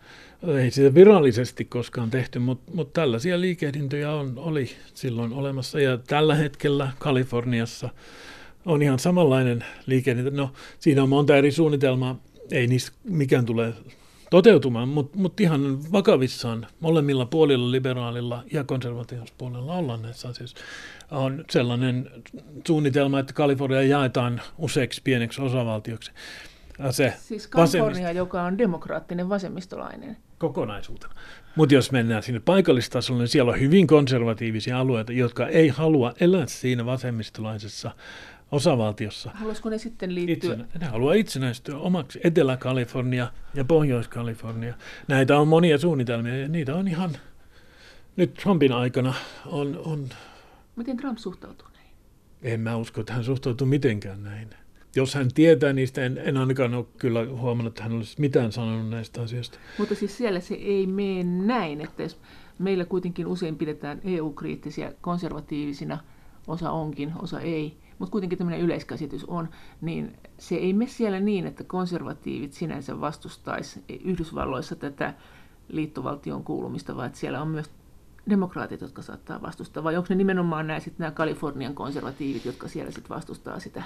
[0.62, 5.80] Ei sitä virallisesti koskaan tehty, mutta, mutta tällaisia liikehdintöjä on, oli silloin olemassa.
[5.80, 7.90] Ja tällä hetkellä Kaliforniassa
[8.66, 10.30] on ihan samanlainen liikenne.
[10.30, 12.20] No, siinä on monta eri suunnitelmaa,
[12.52, 13.74] ei niistä mikään tule
[14.30, 20.58] toteutumaan, mutta mut ihan vakavissaan molemmilla puolilla, liberaalilla ja konservatiivisella puolella ollaan näissä asioissa.
[21.12, 22.10] On sellainen
[22.68, 26.12] suunnitelma, että Kalifornia jaetaan useiksi pieneksi osavaltioksi.
[26.92, 30.18] Se siis Kalifornia, joka on demokraattinen vasemmistolainen.
[30.38, 31.14] Kokonaisuutena.
[31.56, 36.48] Mutta jos mennään sinne paikallistasolle, niin siellä on hyvin konservatiivisia alueita, jotka ei halua elää
[36.48, 37.92] siinä vasemmistolaisessa
[38.54, 39.32] osavaltiossa.
[39.34, 40.54] Haluaisiko ne sitten liittyä?
[40.54, 44.74] Itse, ne haluaa itsenäistyä omaksi Etelä-Kalifornia ja Pohjois-Kalifornia.
[45.08, 47.12] Näitä on monia suunnitelmia ja niitä on ihan
[48.16, 49.14] nyt Trumpin aikana
[49.46, 49.82] on...
[49.86, 50.10] on
[50.76, 51.92] Miten Trump suhtautuu näihin?
[52.42, 54.50] En mä usko, että hän suhtautuu mitenkään näin.
[54.96, 58.90] Jos hän tietää niistä, en, en ainakaan ole kyllä huomannut, että hän olisi mitään sanonut
[58.90, 59.60] näistä asioista.
[59.78, 62.20] Mutta siis siellä se ei mene näin, että jos
[62.60, 65.98] meillä kuitenkin usein pidetään EU-kriittisiä konservatiivisina,
[66.48, 69.50] osa onkin, osa ei, mutta kuitenkin tämmöinen yleiskäsitys on,
[69.82, 75.14] niin se ei mene siellä niin, että konservatiivit sinänsä vastustaisi Yhdysvalloissa tätä
[75.70, 77.70] liittovaltion kuulumista, vaan että siellä on myös
[78.30, 82.92] demokraatit, jotka saattaa vastustaa, vai onko ne nimenomaan nämä, sit nämä Kalifornian konservatiivit, jotka siellä
[82.92, 83.84] sitten vastustaa sitä?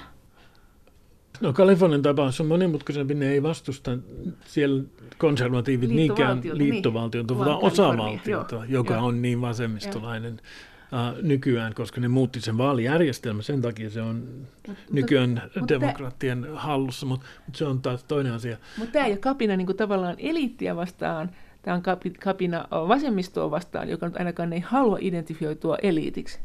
[1.40, 3.98] No Kalifornian tapaus on monimutkaisempi, ne ei vastusta
[4.44, 4.84] siellä
[5.18, 7.44] konservatiivit niinkään liittovaltiota, niin.
[7.44, 9.06] vaan osavaltiota, joka joo.
[9.06, 10.40] on niin vasemmistolainen.
[10.42, 14.28] Joo uh, nykyään, koska ne muutti sen vaalijärjestelmän, sen takia se on
[14.68, 18.56] mut, nykyään mutta, demokraattien mutta, hallussa, mutta, mutta se on taas toinen asia.
[18.78, 21.30] Mutta tämä ei ole kapina niin kuin tavallaan eliittiä vastaan,
[21.62, 21.82] tämä on
[22.24, 26.38] kapina vasemmistoa vastaan, joka nyt ainakaan ei halua identifioitua eliitiksi.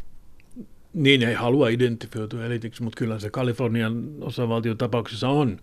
[0.93, 5.59] Niin, ei halua identifioitua eliitiksi, mutta kyllä se Kalifornian osavaltion tapauksessa on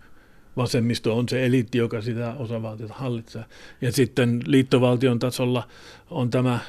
[0.57, 3.45] vasemmisto on se eliitti, joka sitä osavaltiota hallitsee.
[3.81, 5.67] Ja sitten liittovaltion tasolla
[6.09, 6.59] on tämä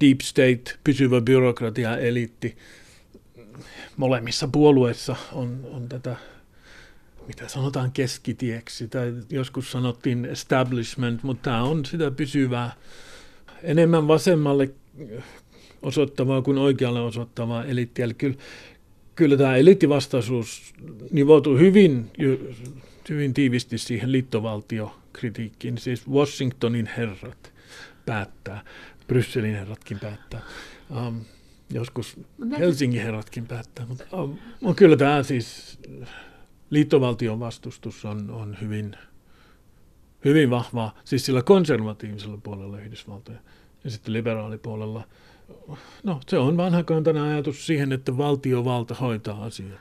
[0.00, 2.56] deep state, pysyvä byrokratia, eliitti.
[3.96, 6.16] Molemmissa puolueissa on, on tätä,
[7.26, 12.72] mitä sanotaan keskitieksi, tai joskus sanottiin establishment, mutta tämä on sitä pysyvää,
[13.62, 14.70] enemmän vasemmalle
[15.82, 18.04] osoittavaa kuin oikealle osoittavaa eliittiä.
[18.04, 18.36] Eli kyllä,
[19.14, 20.74] kyllä tämä eliittivastaisuus
[21.10, 22.10] nivoutuu hyvin,
[23.08, 27.52] hyvin tiivisti siihen liittovaltiokritiikkiin, siis Washingtonin herrat
[28.06, 28.64] päättää.
[29.08, 30.40] Brysselin herratkin päättää.
[31.06, 31.20] Um,
[31.70, 32.20] joskus
[32.58, 33.86] Helsingin herratkin päättää.
[33.86, 35.78] Mutta um, on kyllä tämä siis
[36.70, 38.96] liittovaltion vastustus on, on hyvin,
[40.24, 43.38] hyvin vahvaa, siis sillä konservatiivisella puolella Yhdysvaltoja
[43.84, 45.08] ja sitten liberaalipuolella.
[46.02, 49.80] No, se on vanhakantainen ajatus siihen, että valtiovalta hoitaa asiaa.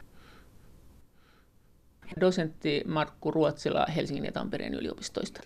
[2.20, 5.42] Dosentti Markku Ruotsila Helsingin ja Tampereen yliopistoista.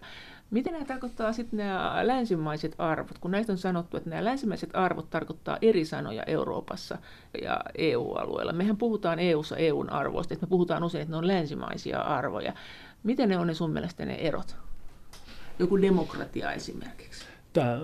[0.52, 3.18] Miten nämä tarkoittaa sitten nämä länsimaiset arvot?
[3.18, 6.97] Kun näistä on sanottu, että nämä länsimaiset arvot tarkoittaa eri sanoja Euroopassa
[7.41, 8.54] ja EU-alueella.
[8.54, 12.54] Mehän puhutaan EU-ssa EUn arvoista, että me puhutaan usein, että ne on länsimaisia arvoja.
[13.04, 14.56] Miten ne on ne sun mielestä ne erot?
[15.60, 17.26] Joku demokratia esimerkiksi.
[17.54, 17.80] Tämä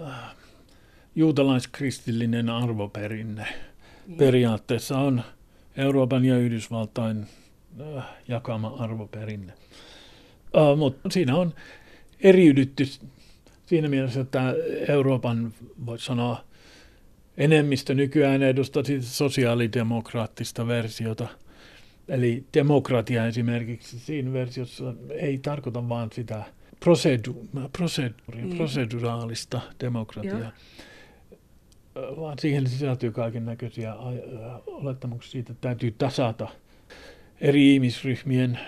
[1.15, 3.47] juutalaiskristillinen arvoperinne
[4.07, 4.17] niin.
[4.17, 5.21] periaatteessa on
[5.77, 7.27] Euroopan ja Yhdysvaltain
[7.97, 9.53] äh, jakama arvoperinne.
[10.55, 11.53] Uh, mutta siinä on
[12.19, 12.85] eriydytty
[13.65, 14.53] siinä mielessä, että
[14.87, 15.53] Euroopan,
[15.85, 16.43] voisi sanoa,
[17.37, 21.27] enemmistö nykyään edustaa sosiaalidemokraattista versiota.
[22.07, 26.43] Eli demokratia esimerkiksi siinä versiossa ei tarkoita vain sitä
[26.79, 27.47] prosedu,
[27.77, 28.57] proseduria, mm.
[28.57, 30.51] proseduraalista demokratiaa,
[31.95, 32.17] Joo.
[32.17, 33.95] vaan siihen sisältyy kaiken näköisiä
[34.65, 36.47] olettamuksia siitä, että täytyy tasata
[37.41, 38.59] eri ihmisryhmien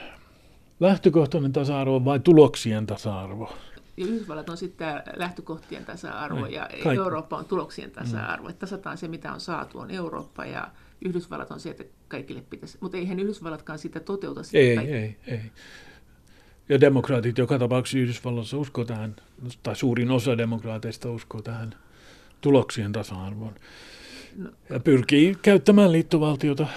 [0.80, 3.54] lähtökohtainen tasa-arvo vai tuloksien tasa-arvo?
[3.98, 6.54] Ja Yhdysvallat on sitten lähtökohtien tasa-arvo Näin.
[6.54, 7.04] ja Kaikki.
[7.04, 8.44] Eurooppa on tuloksien tasa-arvo.
[8.44, 8.50] Mm.
[8.50, 10.72] Että tasataan se, mitä on saatu, on Eurooppa ja
[11.06, 12.78] Yhdysvallat on se, että kaikille pitäisi.
[12.82, 14.44] Mutta eihän Yhdysvallatkaan sitä toteuta.
[14.44, 15.42] Sitä ei, ei, ei.
[16.70, 19.16] Ja demokraatit joka tapauksessa Yhdysvalloissa uskoo tähän,
[19.64, 21.76] tai suurin osa demokraateista uskoo tähän
[22.42, 23.56] tuloksien tasa-arvoon.
[24.38, 24.50] No.
[24.70, 26.68] Ja pyrkii käyttämään liittovaltiota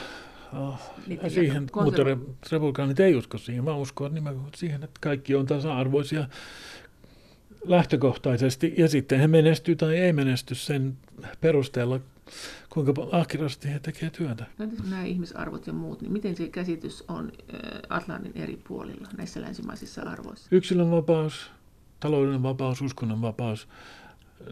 [1.22, 2.02] Oh, siihen, mutta
[2.52, 6.28] republikaanit ei usko siihen, vaan uskoo nimenomaan siihen, että kaikki on tasa-arvoisia
[7.64, 10.96] lähtökohtaisesti, ja sitten he menestyy tai ei menesty sen
[11.40, 12.00] perusteella,
[12.70, 14.46] kuinka ahkerasti he tekevät työtä.
[14.58, 17.32] No, nämä ihmisarvot ja muut, niin miten se käsitys on
[17.88, 20.48] Atlantin eri puolilla näissä länsimaisissa arvoissa?
[20.50, 21.50] Yksilön vapaus,
[22.00, 23.68] taloudellinen vapaus, uskonnon vapaus,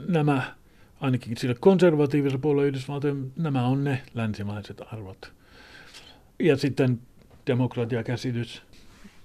[0.09, 0.55] nämä
[1.01, 5.33] ainakin sillä konservatiivisella puolella Yhdysvaltojen, nämä on ne länsimaiset arvot.
[6.41, 7.01] Ja sitten
[7.47, 8.63] demokratiakäsitys,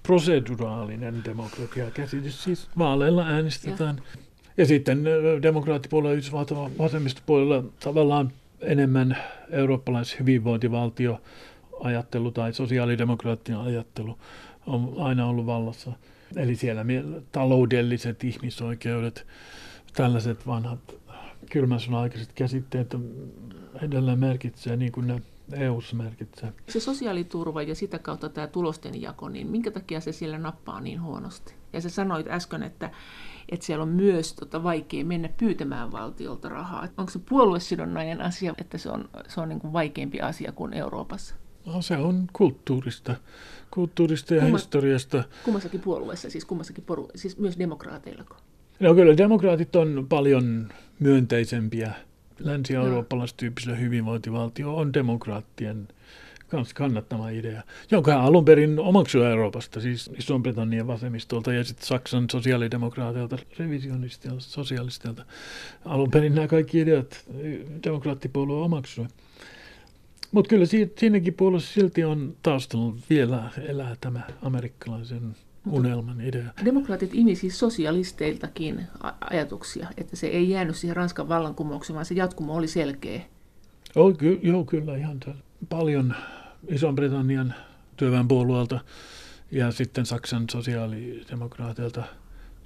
[0.02, 3.96] proseduraalinen demokratiakäsitys, siis vaaleilla äänestetään.
[3.96, 4.20] Ja,
[4.56, 5.04] ja sitten
[5.42, 9.16] demokraattipuolella, Yhdysvaltain vasemmistopuolella tavallaan enemmän
[9.50, 11.20] eurooppalais hyvinvointivaltio
[11.80, 14.18] ajattelu tai sosiaalidemokraattien ajattelu
[14.66, 15.92] on aina ollut vallassa.
[16.36, 16.84] Eli siellä
[17.32, 19.26] taloudelliset ihmisoikeudet,
[19.94, 20.78] tällaiset vanhat
[21.50, 22.96] kylmän aikaiset käsitteet
[23.82, 25.22] edelleen merkitsee niin kuin ne
[25.52, 26.52] EU-ssa merkitsee.
[26.68, 31.02] Se sosiaaliturva ja sitä kautta tämä tulosten jako, niin minkä takia se siellä nappaa niin
[31.02, 31.54] huonosti?
[31.72, 32.90] Ja sä sanoit äsken, että,
[33.48, 36.88] että siellä on myös tota, vaikea mennä pyytämään valtiolta rahaa.
[36.96, 41.34] Onko se puoluesidonnainen asia, että se on, se on niin kuin vaikeampi asia kuin Euroopassa?
[41.66, 43.16] No, se on kulttuurista,
[43.70, 45.24] kulttuurista ja Kumma, historiasta.
[45.44, 48.36] Kummassakin puolueessa, siis kummassakin poru, siis myös demokraateillako?
[48.80, 50.68] No kyllä, demokraatit on paljon
[50.98, 51.92] myönteisempiä
[52.38, 55.88] länsi-eurooppalaistyyppisellä hyvinvointivaltio on demokraattien
[56.48, 63.38] kanssa kannattama idea, jonka alun perin omaksui Euroopasta, siis Iso-Britannian vasemmistolta ja sitten Saksan sosiaalidemokraateilta,
[63.58, 65.24] revisionistilta, sosialistilta.
[65.84, 67.24] Alun perin nämä kaikki ideat
[67.84, 69.06] demokraattipuolue omaksui.
[70.32, 70.66] Mutta kyllä
[70.98, 75.36] siinäkin puolueessa silti on taustalla vielä elää tämä amerikkalaisen
[75.70, 76.50] unelman idea.
[76.64, 78.82] Demokraatit imi siis sosialisteiltakin
[79.30, 83.20] ajatuksia, että se ei jäänyt siihen Ranskan vallankumoukseen, vaan se jatkumo oli selkeä.
[83.96, 85.20] Oh, ky- joo, kyllä ihan
[85.68, 86.14] paljon
[86.68, 87.54] Ison-Britannian
[87.96, 88.80] työväenpuolueelta
[89.50, 92.02] ja sitten Saksan sosiaalidemokraateilta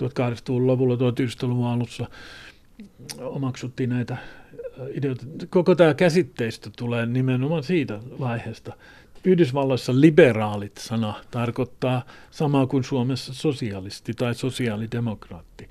[0.02, 2.06] 1800-luvun lopulla, 1900-luvun alussa
[3.20, 4.16] omaksuttiin näitä
[4.88, 5.26] ideoita.
[5.50, 8.72] Koko tämä käsitteistä tulee nimenomaan siitä vaiheesta.
[9.24, 15.68] Yhdysvalloissa liberaalit-sana tarkoittaa samaa kuin Suomessa sosialisti tai sosiaalidemokraatti.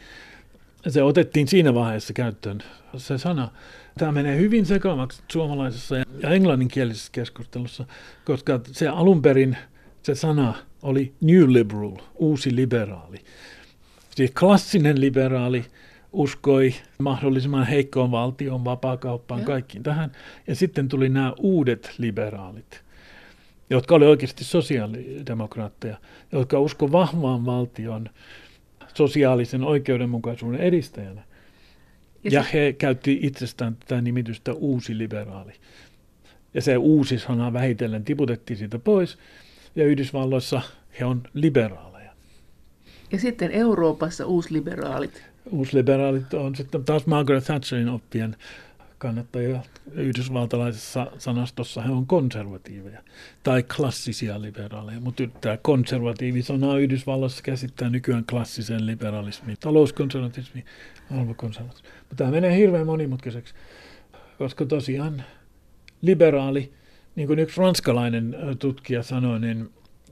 [0.88, 2.60] Se otettiin siinä vaiheessa käyttöön
[2.98, 3.52] se sana.
[3.98, 7.86] Tämä menee hyvin sekavaksi suomalaisessa ja englanninkielisessä keskustelussa,
[8.26, 9.58] koska se alun perin
[10.04, 13.18] se sana oli new liberal, uusi liberaali.
[14.16, 15.66] Siis klassinen liberaali
[16.14, 20.12] uskoi mahdollisimman heikkoon valtion, vapaakauppaan, kaikkiin tähän.
[20.48, 22.82] Ja sitten tuli nämä uudet liberaalit,
[23.70, 25.98] jotka oli oikeasti sosiaalidemokraatteja,
[26.32, 28.10] jotka usko vahvaan valtion
[28.94, 31.24] sosiaalisen oikeudenmukaisuuden edistäjänä.
[32.24, 35.54] Ja, ja he käytti itsestään tätä nimitystä uusi liberaali.
[36.54, 39.18] Ja se uusi sana vähitellen tiputettiin siitä pois,
[39.76, 40.62] ja Yhdysvalloissa
[41.00, 42.12] he on liberaaleja.
[43.12, 45.24] Ja sitten Euroopassa uusliberaalit.
[45.52, 48.36] Uusliberaalit on sitten taas Margaret Thatcherin oppien
[49.00, 53.04] kannattajia yhdysvaltalaisessa sanastossa he on konservatiiveja
[53.44, 60.66] tai klassisia liberaaleja, mutta tämä konservatiivi-sana Yhdysvalloissa käsittää nykyään klassisen liberalismin, talouskonservatismi,
[61.20, 61.90] arvokonservatismi.
[62.00, 63.54] Mutta tämä menee hirveän monimutkaiseksi,
[64.38, 65.24] koska tosiaan
[66.02, 66.74] liberaali,
[67.16, 69.70] niin kuin yksi ranskalainen tutkija sanoi, niin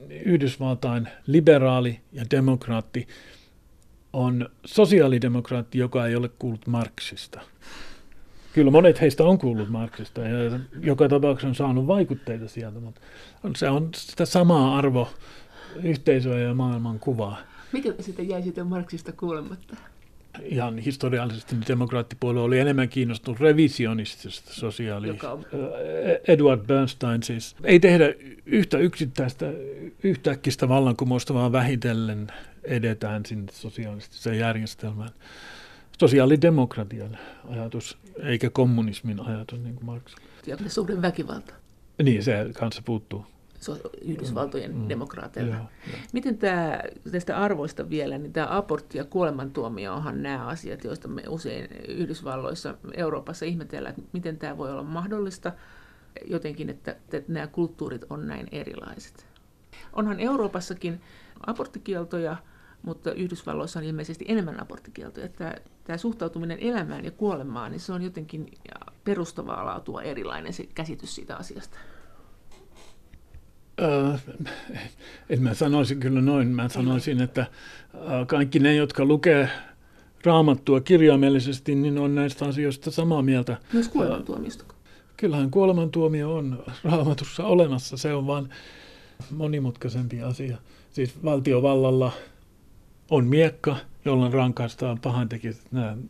[0.09, 3.07] Yhdysvaltain liberaali ja demokraatti
[4.13, 7.41] on sosiaalidemokraatti, joka ei ole kuullut Marksista.
[8.57, 13.01] Kyllä monet heistä on kuullut Marksista ja joka tapauksessa on saanut vaikutteita sieltä, mutta
[13.55, 15.09] se on sitä samaa arvo
[15.83, 17.37] yhteisöä ja maailman kuvaa.
[17.71, 19.75] Mikä sitten jäi sitten Marksista kuulematta?
[20.43, 25.09] Ihan historiallisesti niin demokraattipuolue oli enemmän kiinnostunut revisionistisesta sosiaali...
[25.09, 25.45] On...
[26.27, 27.55] Edward Bernstein siis.
[27.63, 28.13] Ei tehdä
[28.45, 29.45] yhtä yksittäistä,
[30.03, 32.27] yhtäkkistä vallankumousta, vaan vähitellen
[32.63, 35.09] edetään sinne sosialistiseen järjestelmään.
[35.99, 37.17] Sosiaalidemokratian
[37.49, 40.15] ajatus, eikä kommunismin ajatus, niin kuin Marx.
[40.47, 41.53] Ja suhde väkivalta.
[42.03, 43.25] Niin, se kanssa puuttuu.
[44.01, 45.55] Yhdysvaltojen mm, demokraateilla.
[45.55, 45.99] Joo, joo.
[46.13, 46.79] Miten tämä,
[47.11, 52.77] tästä arvoista vielä, niin tämä abortti ja kuolemantuomio onhan nämä asiat, joista me usein Yhdysvalloissa,
[52.93, 55.51] Euroopassa ihmetellään, että miten tämä voi olla mahdollista
[56.25, 59.25] jotenkin, että, että nämä kulttuurit on näin erilaiset.
[59.93, 61.01] Onhan Euroopassakin
[61.47, 62.37] aborttikieltoja,
[62.81, 65.27] mutta Yhdysvalloissa on ilmeisesti enemmän aborttikieltoja.
[65.27, 65.53] Tämä,
[65.87, 68.51] tämä suhtautuminen elämään ja kuolemaan, niin se on jotenkin
[69.03, 71.77] perustavaa laatua erilainen se käsitys siitä asiasta.
[73.81, 74.23] Äh,
[75.29, 76.47] en mä sanoisi kyllä noin.
[76.47, 77.45] Mä sanoisin, että
[78.27, 79.49] kaikki ne, jotka lukee
[80.23, 83.57] raamattua kirjaimellisesti, niin on näistä asioista samaa mieltä.
[83.73, 84.63] Myös kuolemantuomiosta.
[85.17, 88.49] Kyllähän kuolemantuomio on raamatussa olemassa, se on vain
[89.31, 90.57] monimutkaisempi asia.
[90.91, 92.11] Siis valtiovallalla
[93.09, 93.75] on miekka,
[94.07, 95.57] jolla rankaistaan pahantekijät.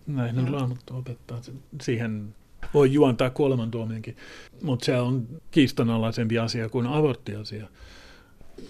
[0.08, 1.42] Näin raamattu opettaa.
[1.82, 2.36] Siihen
[2.74, 4.18] voi juontaa kuolemantuomionkin,
[4.62, 7.68] mutta se on kiistanalaisempi asia kuin aborttiasia.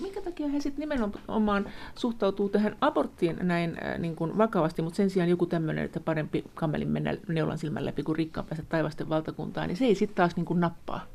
[0.02, 1.66] Minkä takia he sitten nimenomaan
[1.96, 6.44] suhtautuu tähän aborttiin näin äh, niin kuin vakavasti, mutta sen sijaan joku tämmöinen, että parempi
[6.56, 10.36] kamelin mennä neulan silmän läpi kuin rikkaan päästä taivasten valtakuntaan, niin se ei sitten taas
[10.36, 11.06] niin kuin nappaa.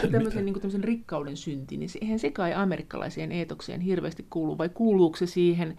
[0.00, 4.68] Se tämmöisen, niin kuin rikkauden synti, niin eihän se kai amerikkalaiseen eetokseen hirveästi kuulu, vai
[4.68, 5.76] kuuluuko se siihen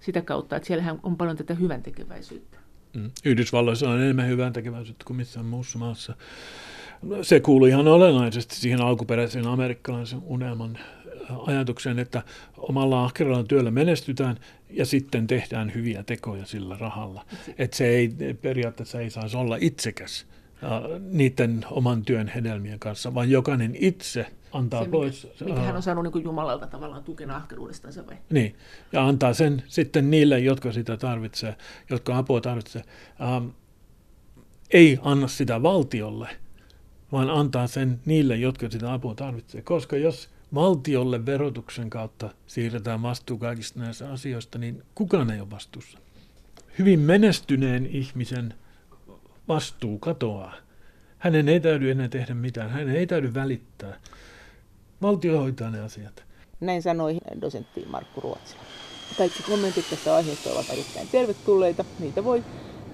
[0.00, 2.58] sitä kautta, että siellähän on paljon tätä hyvän tekeväisyyttä?
[2.94, 3.10] Mm.
[3.24, 6.16] Yhdysvalloissa on enemmän hyvän tekeväisyyttä kuin missään muussa maassa.
[7.22, 10.78] Se kuului ihan olennaisesti siihen alkuperäisen amerikkalaisen unelman
[11.30, 12.22] äh, ajatukseen, että
[12.56, 14.36] omalla ahkeralla työllä menestytään
[14.70, 17.24] ja sitten tehdään hyviä tekoja sillä rahalla.
[17.58, 18.10] Että se ei
[18.42, 20.26] periaatteessa ei saisi olla itsekäs
[21.10, 24.26] niiden oman työn hedelmien kanssa, vaan jokainen itse
[24.56, 25.24] antaa se, pois.
[25.24, 28.16] Mikä, mikä hän on saanut niin Jumalalta tavallaan tukena ahkeruudestansa vai?
[28.30, 28.56] Niin,
[28.92, 31.56] ja antaa sen sitten niille, jotka sitä tarvitsee,
[31.90, 32.82] jotka apua tarvitsee.
[33.20, 33.46] Ähm,
[34.70, 36.28] ei anna sitä valtiolle,
[37.12, 39.62] vaan antaa sen niille, jotka sitä apua tarvitsee.
[39.62, 45.98] Koska jos valtiolle verotuksen kautta siirretään vastuu kaikista näistä asioista, niin kukaan ei ole vastuussa.
[46.78, 48.54] Hyvin menestyneen ihmisen
[49.48, 50.54] vastuu katoaa.
[51.18, 54.00] Hänen ei täydy enää tehdä mitään, hänen ei täydy välittää.
[55.02, 56.24] Valtio hoitaa ne asiat.
[56.60, 58.62] Näin sanoi dosentti Markku Ruotsila.
[59.16, 61.84] Kaikki kommentit tästä aiheesta ovat erittäin tervetulleita.
[61.98, 62.44] Niitä voi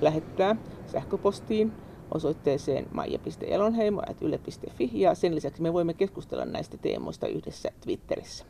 [0.00, 1.72] lähettää sähköpostiin
[2.14, 8.44] osoitteeseen maija.elonheimo.yle.fi ja sen lisäksi me voimme keskustella näistä teemoista yhdessä Twitterissä.